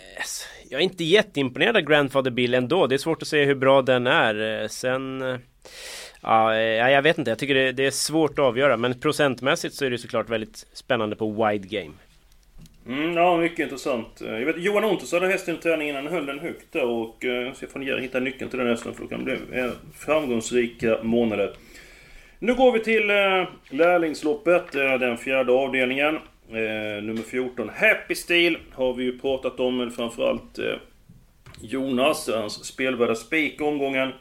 Jag 0.68 0.80
är 0.80 0.84
inte 0.84 1.04
jätteimponerad 1.04 1.76
av 1.76 1.82
Grandfather 1.82 2.30
Bill 2.30 2.54
ändå. 2.54 2.86
Det 2.86 2.94
är 2.94 2.98
svårt 2.98 3.22
att 3.22 3.28
se 3.28 3.44
hur 3.44 3.54
bra 3.54 3.82
den 3.82 4.06
är. 4.06 4.62
Eh, 4.62 4.68
sen... 4.68 5.22
Eh, 5.22 5.38
ja, 6.22 6.60
jag 6.90 7.02
vet 7.02 7.18
inte. 7.18 7.30
Jag 7.30 7.38
tycker 7.38 7.54
det, 7.54 7.72
det, 7.72 7.86
är 7.86 7.90
svårt 7.90 8.30
att 8.30 8.44
avgöra. 8.44 8.76
Men 8.76 9.00
procentmässigt 9.00 9.74
så 9.74 9.84
är 9.84 9.90
det 9.90 9.98
såklart 9.98 10.28
väldigt 10.28 10.66
spännande 10.72 11.16
på 11.16 11.30
wide 11.30 11.68
game. 11.68 11.94
Mm, 12.86 13.16
ja, 13.16 13.36
mycket 13.36 13.58
intressant. 13.58 14.20
Jag 14.20 14.46
vet, 14.46 14.58
Johan 14.58 14.84
Ontos 14.84 15.12
hade 15.12 15.28
hästen 15.28 15.54
i 15.54 15.58
träningen. 15.58 15.96
Han 15.96 16.06
höll 16.06 16.26
den 16.26 16.38
högt 16.38 16.72
där 16.72 16.84
och 16.84 17.24
så 17.54 17.66
får 17.66 17.78
ni 17.78 18.00
hitta 18.00 18.20
nyckeln 18.20 18.50
till 18.50 18.58
den 18.58 18.68
hästen 18.68 18.94
för 18.94 19.02
då 19.02 19.08
kan 19.08 19.24
det 19.24 19.38
bli 19.50 19.70
framgångsrika 19.98 20.98
månader. 21.02 21.52
Nu 22.38 22.54
går 22.54 22.72
vi 22.72 22.80
till 22.80 23.06
lärlingsloppet, 23.70 24.72
den 24.72 25.18
fjärde 25.18 25.52
avdelningen. 25.52 26.18
Eh, 26.52 27.02
nummer 27.02 27.22
14, 27.22 27.70
Happy 27.76 28.14
Steel, 28.14 28.58
har 28.72 28.94
vi 28.94 29.04
ju 29.04 29.18
pratat 29.18 29.60
om, 29.60 29.90
framförallt 29.90 30.58
eh, 30.58 30.74
Jonas, 31.60 32.28
hans 32.28 32.64
spelvärda 32.64 33.14
spik 33.14 33.60
omgången. 33.60 34.12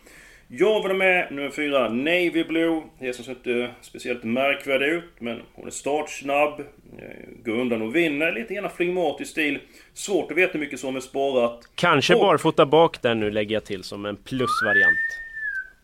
Jag 0.47 0.81
var 0.81 0.93
med, 0.93 1.31
nummer 1.31 1.49
4, 1.49 1.89
Navy 1.89 2.43
Blue. 2.43 2.81
Det 2.99 3.13
som 3.13 3.25
ser 3.25 3.31
inte 3.31 3.69
speciellt 3.81 4.23
märkvärdig 4.23 4.87
ut, 4.87 5.03
men 5.19 5.41
hon 5.53 5.67
är 5.67 5.71
startsnabb. 5.71 6.59
Eh, 6.59 7.43
går 7.45 7.53
undan 7.53 7.81
och 7.81 7.95
vinner. 7.95 8.31
Lite 8.31 8.53
grann 8.53 8.69
flegmatisk 8.69 9.31
stil. 9.31 9.59
Svårt 9.93 10.31
att 10.31 10.37
veta 10.37 10.53
hur 10.53 10.59
mycket 10.59 10.79
som 10.79 10.95
är 10.95 10.99
sparat. 10.99 11.59
Kanske 11.75 12.15
och... 12.15 12.21
barfota 12.21 12.65
bak 12.65 13.01
där 13.01 13.15
nu 13.15 13.31
lägger 13.31 13.55
jag 13.55 13.65
till 13.65 13.83
som 13.83 14.05
en 14.05 14.15
plusvariant. 14.15 15.28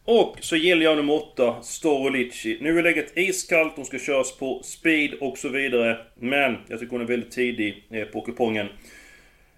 Och 0.08 0.38
så 0.42 0.56
gillar 0.56 0.84
jag 0.84 0.98
nummer 0.98 1.14
8, 1.14 1.56
Storolici. 1.62 2.58
Nu 2.62 2.80
är 2.80 2.84
läget 2.84 3.18
iskallt, 3.18 3.74
hon 3.76 3.86
ska 3.86 4.00
köras 4.00 4.38
på 4.38 4.62
speed 4.64 5.14
och 5.22 5.38
så 5.38 5.50
vidare. 5.50 5.98
Men 6.16 6.58
jag 6.68 6.80
tycker 6.80 6.92
hon 6.92 7.02
är 7.02 7.06
väldigt 7.06 7.32
tidig 7.32 7.88
eh, 7.90 8.06
på 8.06 8.22
kupongen. 8.22 8.68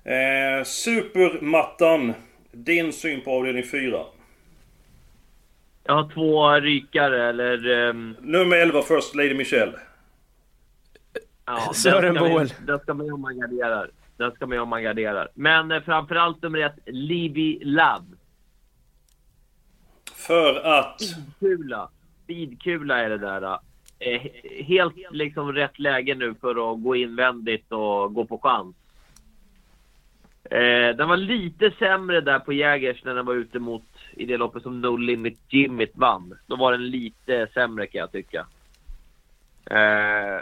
Eh, 0.03 0.63
supermattan. 0.65 2.13
Din 2.51 2.93
syn 2.93 3.21
på 3.21 3.31
avdelning 3.31 3.63
4? 3.63 3.99
Jag 5.83 5.93
har 5.93 6.09
två 6.13 6.51
rykare, 6.51 7.29
eller... 7.29 7.67
Um... 7.67 8.15
Nummer 8.21 8.57
11 8.57 8.81
först, 8.81 9.15
Lady 9.15 9.33
Michelle. 9.33 9.73
Ja, 11.45 11.71
Sören 11.73 12.15
Boel. 12.15 12.53
Den 12.65 12.79
ska 12.79 12.93
med 12.93 13.13
om 13.13 13.21
man 13.21 13.39
garderar. 13.39 13.89
Den 14.17 14.31
ska 14.31 14.47
med 14.47 14.61
om 14.61 14.69
man 14.69 14.83
garderar. 14.83 15.27
Men 15.33 15.71
eh, 15.71 15.81
framförallt 15.81 16.41
nummer 16.41 16.59
ett, 16.59 16.79
Libby 16.85 17.59
Love. 17.63 18.16
För 20.27 20.55
att? 20.65 21.01
Speedkula. 21.01 21.89
Speedkula 22.23 22.97
är 22.97 23.09
det 23.09 23.17
där. 23.17 23.59
Eh, 23.99 24.21
helt 24.65 24.95
liksom 25.11 25.53
rätt 25.53 25.79
läge 25.79 26.15
nu 26.15 26.35
för 26.41 26.71
att 26.71 26.83
gå 26.83 26.95
invändigt 26.95 27.71
och 27.71 28.13
gå 28.13 28.25
på 28.25 28.37
chans. 28.37 28.75
Eh, 30.43 30.95
den 30.95 31.09
var 31.09 31.17
lite 31.17 31.71
sämre 31.71 32.21
där 32.21 32.39
på 32.39 32.53
Jägers 32.53 33.03
när 33.03 33.15
den 33.15 33.25
var 33.25 33.33
ute 33.33 33.59
mot 33.59 33.83
i 34.11 34.25
det 34.25 34.37
loppet 34.37 34.63
som 34.63 34.81
No 34.81 34.97
Limit 34.97 35.39
Jimmit 35.49 35.91
vann. 35.95 36.33
Då 36.47 36.55
var 36.55 36.71
den 36.71 36.89
lite 36.89 37.47
sämre 37.53 37.87
kan 37.87 37.99
jag 37.99 38.11
tycka. 38.11 38.47
Eh, 39.65 40.41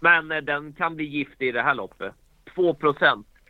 men 0.00 0.32
eh, 0.32 0.40
den 0.40 0.72
kan 0.72 0.96
bli 0.96 1.04
giftig 1.04 1.48
i 1.48 1.52
det 1.52 1.62
här 1.62 1.74
loppet. 1.74 2.14
2 2.54 2.74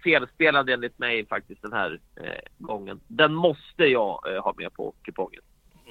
felspelad 0.09 0.71
enligt 0.71 0.99
mig 0.99 1.27
faktiskt 1.27 1.62
den 1.62 1.73
här 1.73 2.01
eh, 2.16 2.25
gången. 2.59 3.01
Den 3.07 3.35
måste 3.35 3.85
jag 3.85 4.35
eh, 4.35 4.42
ha 4.42 4.55
med 4.57 4.73
på 4.75 4.94
kupongen. 5.03 5.40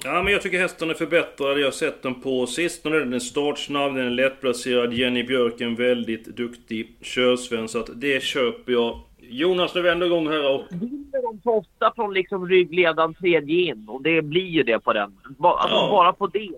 Ja, 0.04 0.22
men 0.22 0.32
jag 0.32 0.42
tycker 0.42 0.58
hästen 0.60 0.90
är 0.90 0.94
förbättrad. 0.94 1.58
Jag 1.58 1.66
har 1.66 1.70
sett 1.70 2.02
den 2.02 2.14
på 2.20 2.46
sistone. 2.46 2.98
Den 2.98 3.12
är 3.14 3.18
startsnabb, 3.18 3.94
den 3.94 4.06
är 4.06 4.10
lättplacerad. 4.10 4.92
Jenny 4.92 5.22
Björk 5.22 5.60
är 5.60 5.64
en 5.64 5.74
väldigt 5.74 6.24
duktig 6.24 6.96
körsven. 7.02 7.68
Så 7.68 7.78
att 7.78 7.90
det 7.94 8.22
köper 8.22 8.72
jag. 8.72 9.00
Jonas, 9.20 9.74
nu 9.74 9.80
vänder 9.82 10.06
igång 10.06 10.28
här 10.28 10.54
och... 10.54 10.62
Vinner 10.70 11.22
de 11.22 11.40
så 11.42 11.58
ofta 11.58 11.92
från 11.96 12.14
liksom 12.14 12.48
ryggledan 12.48 13.14
tredje 13.14 13.60
in? 13.62 13.88
Och 13.88 14.02
det 14.02 14.22
blir 14.22 14.46
ju 14.46 14.62
det 14.62 14.78
på 14.78 14.92
den. 14.92 15.02
Alltså 15.42 15.74
Ja. 15.76 15.88
bara 15.90 16.12
på 16.12 16.26
det. 16.26 16.50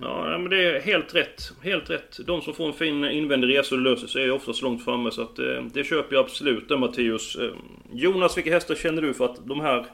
Ja, 0.00 0.38
men 0.38 0.50
det 0.50 0.76
är 0.76 0.80
helt 0.80 1.14
rätt. 1.14 1.52
Helt 1.62 1.90
rätt. 1.90 2.18
De 2.26 2.42
som 2.42 2.54
får 2.54 2.66
en 2.66 2.72
fin 2.72 3.04
invändig 3.04 3.58
resa 3.58 3.74
och 3.74 3.80
löser 3.80 4.06
sig 4.06 4.24
är 4.24 4.30
oftast 4.30 4.62
långt 4.62 4.84
framme. 4.84 5.10
Så 5.10 5.22
att, 5.22 5.38
eh, 5.38 5.64
det 5.74 5.84
köper 5.84 6.16
jag 6.16 6.24
absolut 6.24 6.68
där, 6.68 6.76
Mattias 6.76 7.36
Eh, 7.36 7.50
Jonas, 7.92 8.36
vilka 8.36 8.52
hästar 8.52 8.74
känner 8.74 9.02
du 9.02 9.14
för 9.14 9.24
att 9.24 9.46
de 9.46 9.60
här 9.60 9.86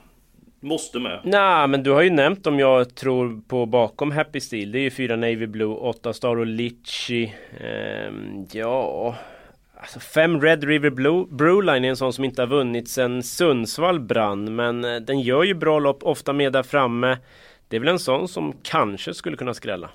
måste 0.60 0.98
med? 0.98 1.20
Nej, 1.24 1.68
men 1.68 1.82
du 1.82 1.90
har 1.90 2.02
ju 2.02 2.10
nämnt 2.10 2.46
om 2.46 2.58
jag 2.58 2.94
tror 2.94 3.40
på 3.48 3.66
bakom 3.66 4.10
Happy 4.10 4.40
Steel. 4.40 4.72
Det 4.72 4.78
är 4.78 4.82
ju 4.82 4.90
fyra 4.90 5.16
Navy 5.16 5.46
Blue, 5.46 5.74
åtta 5.74 6.12
Star 6.12 6.36
och 6.36 6.46
Litchi. 6.46 7.34
Eh, 7.60 8.12
ja... 8.52 9.16
Alltså 9.76 10.00
fem 10.00 10.40
Red 10.40 10.64
River 10.64 10.90
Blue, 10.90 11.26
Brewline 11.30 11.84
är 11.84 11.88
en 11.88 11.96
sån 11.96 12.12
som 12.12 12.24
inte 12.24 12.42
har 12.42 12.46
vunnit 12.46 12.88
sen 12.88 13.22
Sundsvall 13.22 14.00
brann. 14.00 14.56
Men 14.56 14.84
eh, 14.84 14.96
den 14.96 15.20
gör 15.20 15.42
ju 15.42 15.54
bra 15.54 15.78
lopp, 15.78 16.02
ofta 16.02 16.32
med 16.32 16.52
där 16.52 16.62
framme. 16.62 17.16
Det 17.74 17.78
är 17.78 17.80
väl 17.80 17.88
en 17.88 17.98
sån 17.98 18.28
som 18.28 18.54
kanske 18.62 19.14
skulle 19.14 19.36
kunna 19.36 19.54
skrälla. 19.54 19.90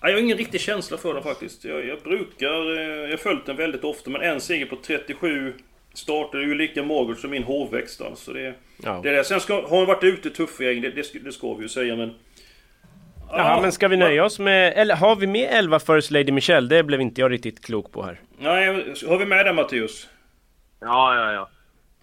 Ja, 0.00 0.08
jag 0.08 0.12
har 0.16 0.20
ingen 0.22 0.36
riktig 0.38 0.60
känsla 0.60 0.96
för 0.96 1.14
den 1.14 1.22
faktiskt. 1.22 1.64
Jag, 1.64 1.86
jag 1.86 1.98
brukar... 2.02 2.76
eh, 2.78 2.82
Jag 2.86 3.10
har 3.10 3.16
följt 3.16 3.46
den 3.46 3.56
väldigt 3.56 3.84
ofta, 3.84 4.10
men 4.10 4.20
en 4.22 4.40
seger 4.40 4.66
på 4.66 4.76
37 4.76 5.54
starter 5.94 6.38
är 6.38 6.42
ju 6.42 6.54
lika 6.54 6.82
magert 6.82 7.18
som 7.18 7.30
min 7.30 7.42
hovväxt 7.42 8.00
alltså. 8.00 8.32
Det, 8.32 8.54
Ja. 8.82 9.00
det 9.02 9.08
är 9.08 9.12
det. 9.12 9.24
Sen 9.24 9.40
ska, 9.40 9.54
har 9.54 9.68
hon 9.68 9.86
varit 9.86 10.04
ute 10.04 10.30
tuff 10.30 10.60
gäng, 10.60 10.80
det, 10.80 10.90
det, 10.90 11.04
ska- 11.04 11.18
det 11.18 11.32
ska 11.32 11.54
vi 11.54 11.62
ju 11.62 11.68
säga 11.68 11.96
men... 11.96 12.14
Jaha, 13.30 13.60
men 13.60 13.72
ska 13.72 13.88
vi 13.88 13.96
nöja 13.96 14.24
oss 14.24 14.38
med... 14.38 14.72
Eller 14.76 14.96
har 14.96 15.16
vi 15.16 15.26
med 15.26 15.48
11 15.52 15.78
First 15.78 16.10
Lady 16.10 16.32
Michelle? 16.32 16.68
Det 16.68 16.82
blev 16.82 17.00
inte 17.00 17.20
jag 17.20 17.32
riktigt 17.32 17.64
klok 17.64 17.92
på 17.92 18.02
här. 18.02 18.20
Nej, 18.38 18.66
har 19.08 19.18
vi 19.18 19.26
med 19.26 19.46
den 19.46 19.54
Matteus? 19.54 20.08
Ja, 20.80 21.14
ja, 21.16 21.32
ja. 21.32 21.50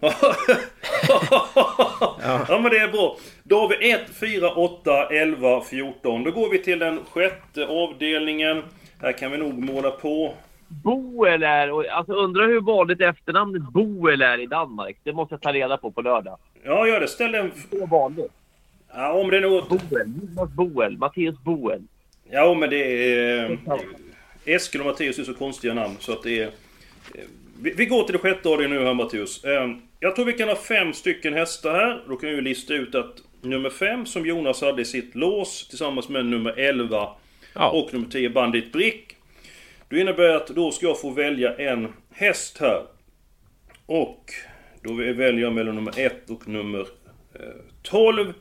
ja. 2.48 2.58
men 2.62 2.70
det 2.70 2.78
är 2.78 2.92
bra. 2.92 3.16
Då 3.42 3.60
har 3.60 3.68
vi 3.68 3.90
1, 3.90 4.00
4, 4.20 4.50
8, 4.54 5.06
11, 5.10 5.60
14. 5.60 6.24
Då 6.24 6.30
går 6.30 6.50
vi 6.50 6.58
till 6.58 6.78
den 6.78 7.00
sjätte 7.10 7.66
avdelningen. 7.66 8.62
Här 9.02 9.12
kan 9.12 9.30
vi 9.32 9.38
nog 9.38 9.58
måla 9.58 9.90
på. 9.90 10.34
Boel 10.68 11.42
är... 11.42 11.72
och- 11.72 11.86
Alltså 11.86 12.12
undrar 12.12 12.46
hur 12.46 12.60
vanligt 12.60 13.00
efternamnet 13.00 13.62
Boel 13.62 14.22
är 14.22 14.38
i 14.38 14.46
Danmark. 14.46 14.96
Det 15.02 15.12
måste 15.12 15.34
jag 15.34 15.42
ta 15.42 15.52
reda 15.52 15.76
på 15.76 15.90
på 15.90 16.02
lördag. 16.02 16.38
Ja, 16.64 16.86
gör 16.88 17.00
det. 17.00 17.08
Ställ 17.08 17.32
den... 17.32 17.52
Det 17.70 17.76
är 17.76 17.86
vanligt. 17.86 18.32
Ja, 18.94 19.12
om 19.12 19.30
det 19.30 19.36
är 19.36 19.40
något... 19.40 19.68
Boel. 19.68 20.12
Jonas 20.36 20.50
Boel. 20.50 20.98
Mattias 20.98 21.38
Boel. 21.38 21.82
Ja, 22.30 22.54
men 22.54 22.70
det 22.70 22.76
är... 23.22 23.58
Eskil 24.44 24.80
och 24.80 24.86
Matteus 24.86 25.18
är 25.18 25.24
så 25.24 25.34
konstiga 25.34 25.74
namn 25.74 25.94
så 25.98 26.12
att 26.12 26.22
det 26.22 26.42
är... 26.42 26.50
Vi, 27.62 27.70
vi 27.76 27.86
går 27.86 28.02
till 28.04 28.12
det 28.12 28.18
sjätte 28.18 28.48
avdelningen 28.48 28.82
nu 28.82 28.86
här 28.88 28.94
Matteus. 28.94 29.44
Eh, 29.44 29.70
Jag 30.00 30.16
tror 30.16 30.24
vi 30.24 30.32
kan 30.32 30.48
ha 30.48 30.56
fem 30.56 30.92
stycken 30.92 31.34
hästar 31.34 31.74
här. 31.74 32.04
Då 32.08 32.16
kan 32.16 32.30
vi 32.30 32.40
lista 32.40 32.74
ut 32.74 32.94
att 32.94 33.22
nummer 33.40 33.70
fem 33.70 34.06
som 34.06 34.26
Jonas 34.26 34.60
hade 34.60 34.82
i 34.82 34.84
sitt 34.84 35.14
lås 35.14 35.68
tillsammans 35.68 36.08
med 36.08 36.26
nummer 36.26 36.54
11 36.58 37.08
och 37.72 37.92
nummer 37.94 38.08
10 38.10 38.30
Bandit 38.30 38.72
Brick. 38.72 39.16
Det 39.88 40.00
innebär 40.00 40.28
att 40.36 40.46
då 40.48 40.70
ska 40.70 40.86
jag 40.86 41.00
få 41.00 41.10
välja 41.10 41.54
en 41.56 41.92
häst 42.10 42.58
här. 42.60 42.82
Och 43.86 44.24
då 44.82 44.92
väljer 44.92 45.38
jag 45.38 45.52
mellan 45.52 45.74
nummer 45.74 45.92
1 46.00 46.30
och 46.30 46.48
nummer 46.48 46.80
eh, 47.34 47.40
12. 47.82 48.32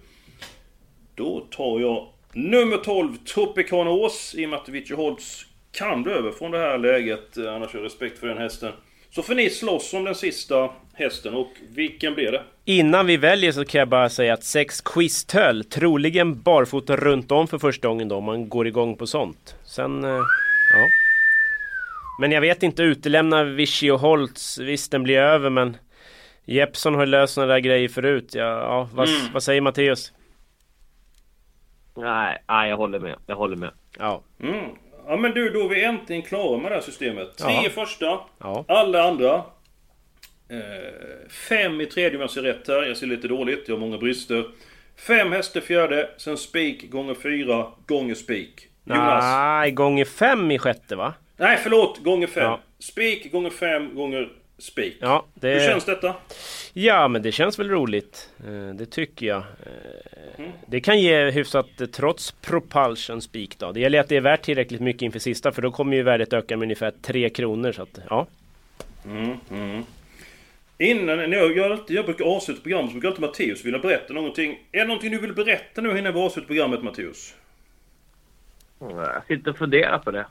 Då 1.16 1.40
tar 1.52 1.80
jag 1.80 2.08
nummer 2.34 2.78
12, 2.78 3.18
Tropicana 3.18 3.90
Ås, 3.92 4.36
i 4.38 4.46
och 4.46 4.50
med 4.50 4.60
att 4.60 4.70
Vichy 4.70 4.94
Holtz 4.96 5.46
kan 5.72 6.04
bli 6.04 6.14
över 6.14 6.32
från 6.32 6.52
det 6.52 6.58
här 6.58 6.78
läget. 6.78 7.38
eh, 7.38 7.54
Annars 7.56 7.74
har 7.74 7.80
jag 7.80 7.86
respekt 7.86 8.20
för 8.20 8.28
den 8.28 8.38
hästen. 8.38 8.72
Så 9.16 9.24
får 9.24 9.36
ni 9.36 9.50
slåss 9.50 9.94
om 9.94 10.04
den 10.04 10.16
sista 10.16 10.70
hästen 10.94 11.34
och 11.34 11.52
vilken 11.70 12.14
blir 12.16 12.32
det? 12.32 12.44
Innan 12.66 13.06
vi 13.06 13.18
väljer 13.18 13.52
så 13.52 13.66
kan 13.66 13.80
jag 13.80 13.88
bara 13.88 14.10
säga 14.10 14.34
att 14.34 14.44
sex 14.44 14.82
Quistöl, 14.82 15.64
troligen 15.64 16.42
barfota 16.42 16.96
runt 16.96 17.32
om 17.32 17.48
för 17.48 17.58
första 17.58 17.88
gången 17.88 18.08
då, 18.08 18.16
om 18.16 18.24
man 18.24 18.50
går 18.50 18.68
igång 18.68 18.96
på 18.98 19.08
sånt. 19.08 19.56
Sen, 19.64 20.04
eh, 20.04 20.10
ja. 20.10 20.88
Men 22.22 22.32
jag 22.32 22.42
vet 22.42 22.64
inte, 22.64 22.84
utelämna 22.84 23.44
Vichy 23.44 23.92
och 23.92 24.00
Holtz, 24.00 24.58
visst 24.60 24.92
den 24.92 25.04
blir 25.04 25.18
över 25.18 25.50
men 25.50 25.78
Jeppson 26.46 26.94
har 26.96 27.02
ju 27.02 27.06
löst 27.12 27.34
sådana 27.34 27.54
där 27.54 27.60
grejer 27.60 27.90
förut. 27.90 28.32
Ja, 28.36 28.44
ja 28.44 28.90
vad, 28.94 29.10
Mm. 29.10 29.22
vad 29.34 29.44
säger 29.44 29.62
Matteus? 29.62 30.14
Nej, 31.98 32.38
nej, 32.48 32.70
jag 32.70 32.78
håller 32.78 33.00
med. 33.00 33.16
Jag 33.28 33.36
håller 33.36 33.56
med. 33.56 33.72
Ja. 34.00 34.22
Mm. 34.44 34.70
Ja 35.08 35.18
men 35.18 35.32
du, 35.32 35.50
då 35.50 35.64
är 35.66 35.70
vi 35.70 35.84
äntligen 35.84 36.22
klara 36.22 36.58
med 36.58 36.72
det 36.72 36.76
här 36.76 36.82
systemet. 36.82 37.34
Ja. 37.40 37.62
Tio 37.62 37.70
första, 37.70 38.20
Ja. 38.40 38.66
alla 38.68 39.04
andra. 39.04 39.34
Eh, 40.50 41.30
fem 41.50 41.82
i 41.82 41.86
tredje 41.86 42.16
om 42.18 42.22
jag 42.22 42.32
ser 42.32 42.42
rätt 42.42 42.68
här. 42.68 42.84
Jag 42.84 42.98
ser 42.98 43.08
lite 43.08 43.28
dåligt, 43.28 43.64
jag 43.68 43.76
har 43.76 43.80
många 43.80 43.98
brister. 43.98 44.46
Fem 45.08 45.32
hästar 45.32 45.62
fjärde, 45.62 46.10
sen 46.18 46.38
spik 46.38 46.90
gånger 46.92 47.14
fyra 47.16 47.68
gånger 47.88 48.16
spik. 48.16 48.68
Jonas? 48.84 49.24
Nej, 49.24 49.72
gånger 49.72 50.06
fem 50.06 50.52
i 50.52 50.60
sjätte 50.60 50.96
va? 50.96 51.14
Nej, 51.38 51.58
förlåt. 51.64 52.04
Gånger 52.04 52.28
fem. 52.28 52.44
Ja. 52.44 52.60
Spik 52.80 53.32
gånger 53.32 53.50
fem 53.50 53.96
gånger 53.96 54.30
spik. 54.58 54.98
Ja, 55.02 55.26
det... 55.34 55.50
Hur 55.54 55.60
känns 55.60 55.86
detta? 55.86 56.16
Ja, 56.74 57.08
men 57.08 57.22
det 57.22 57.32
känns 57.32 57.60
väl 57.60 57.70
roligt. 57.70 58.30
Eh, 58.48 58.76
Det 58.76 58.86
tycker 58.86 59.26
jag. 59.26 59.38
Eh, 59.38 60.46
Det 60.68 60.82
kan 60.82 61.00
ge 61.02 61.30
hyfsat 61.32 61.82
eh, 61.82 61.88
trots 61.88 62.32
propulsion 62.32 63.22
speak 63.22 63.58
då. 63.58 63.72
Det 63.72 63.80
gäller 63.80 64.00
att 64.00 64.10
det 64.10 64.16
är 64.18 64.22
värt 64.22 64.42
tillräckligt 64.42 64.82
mycket 64.82 65.02
inför 65.02 65.20
sista 65.20 65.52
för 65.52 65.62
då 65.62 65.72
kommer 65.72 65.96
ju 65.98 66.04
värdet 66.04 66.34
öka 66.34 66.58
med 66.58 66.66
ungefär 66.66 66.94
3 67.02 67.30
kronor. 67.30 67.72
Så 67.72 67.82
att, 67.82 68.00
ja. 68.10 68.28
Mm, 69.06 69.38
mm. 69.52 69.84
Innan, 70.78 71.18
när 71.18 71.38
jag, 71.38 71.58
jag, 71.58 71.72
alltid- 71.72 71.98
jag 71.98 72.06
brukar 72.06 72.26
avsluta 72.26 72.62
programmet 72.62 72.90
så 72.90 72.94
brukar 72.94 73.08
alltid 73.10 73.22
Matteus 73.22 73.66
vilja 73.66 73.80
berätta 73.80 74.14
någonting. 74.14 74.60
Är 74.72 74.80
det 74.80 74.86
någonting 74.86 75.12
du 75.12 75.18
vill 75.20 75.34
berätta 75.34 75.82
nu 75.82 76.00
innan 76.00 76.14
vi 76.14 76.20
avslutar 76.20 76.48
programmet 76.48 76.84
Matteus? 76.84 77.34
Jag 78.80 79.26
sitter 79.28 79.52
och 79.52 79.58
funderar 79.58 79.98
på 80.00 80.12
det. 80.12 80.26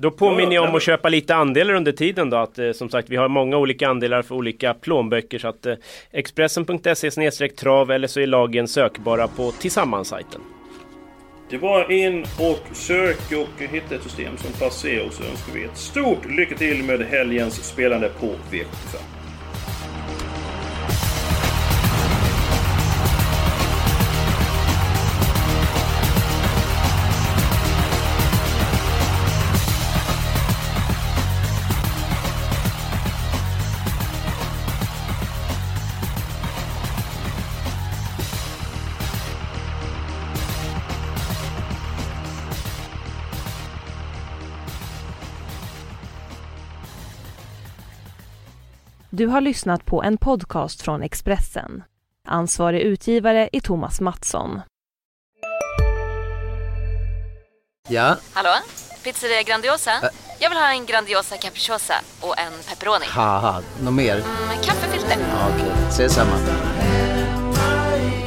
Då 0.00 0.10
påminner 0.10 0.54
jag 0.54 0.68
om 0.68 0.74
att 0.74 0.82
köpa 0.82 1.08
lite 1.08 1.34
andelar 1.34 1.74
under 1.74 1.92
tiden 1.92 2.30
då. 2.30 2.36
Att, 2.36 2.58
eh, 2.58 2.72
som 2.72 2.88
sagt, 2.88 3.10
vi 3.10 3.16
har 3.16 3.28
många 3.28 3.56
olika 3.56 3.88
andelar 3.88 4.22
för 4.22 4.34
olika 4.34 4.74
plånböcker. 4.74 5.38
Så 5.38 5.48
att 5.48 5.66
eh, 5.66 5.74
Expressen.se 6.12 7.48
trav 7.48 7.90
eller 7.90 8.08
så 8.08 8.20
är 8.20 8.26
lagen 8.26 8.68
sökbara 8.68 9.28
på 9.28 9.50
Tillsammans-sajten. 9.50 10.40
Det 11.50 11.56
är 11.56 11.60
bara 11.60 11.92
in 11.92 12.20
och 12.22 12.76
sök 12.76 13.32
och 13.32 13.62
hitta 13.62 13.94
ett 13.94 14.02
system 14.02 14.36
som 14.36 14.52
passar 14.52 15.06
och 15.06 15.12
så 15.12 15.22
önskar 15.22 15.52
vi 15.54 15.64
ett 15.64 15.76
stort 15.76 16.30
lycka 16.30 16.56
till 16.56 16.84
med 16.84 17.00
helgens 17.00 17.68
spelande 17.68 18.08
på 18.20 18.26
V75. 18.26 19.17
Du 49.18 49.26
har 49.26 49.40
lyssnat 49.40 49.84
på 49.86 50.02
en 50.02 50.16
podcast 50.18 50.82
från 50.82 51.02
Expressen. 51.02 51.82
Ansvarig 52.24 52.80
utgivare 52.80 53.48
är 53.52 53.60
Thomas 53.60 54.00
Mattsson. 54.00 54.60
Ja, 57.88 58.16
Hallå? 58.32 58.50
Pizzeria 59.04 59.42
Grandiosa? 59.42 59.90
Jag 60.38 60.50
vill 60.50 60.58
ha 60.58 60.72
en 60.72 60.86
Grandiosa 60.86 61.36
capriciosa 61.36 61.94
och 62.20 62.38
en 62.38 62.52
pepperoni. 62.68 63.06
haha, 63.08 63.62
något 63.82 63.94
mer? 63.94 64.14
Med 64.48 64.64
kaffefilter. 64.64 65.16
Ja, 65.20 65.48
Okej, 65.54 65.72
ses 65.88 66.14
samma. 66.14 66.36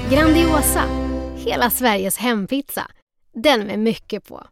Grandiosa, 0.10 0.84
hela 1.36 1.70
Sveriges 1.70 2.18
hempizza. 2.18 2.88
Den 3.34 3.68
med 3.68 3.80
mycket 3.80 4.28
på. 4.28 4.44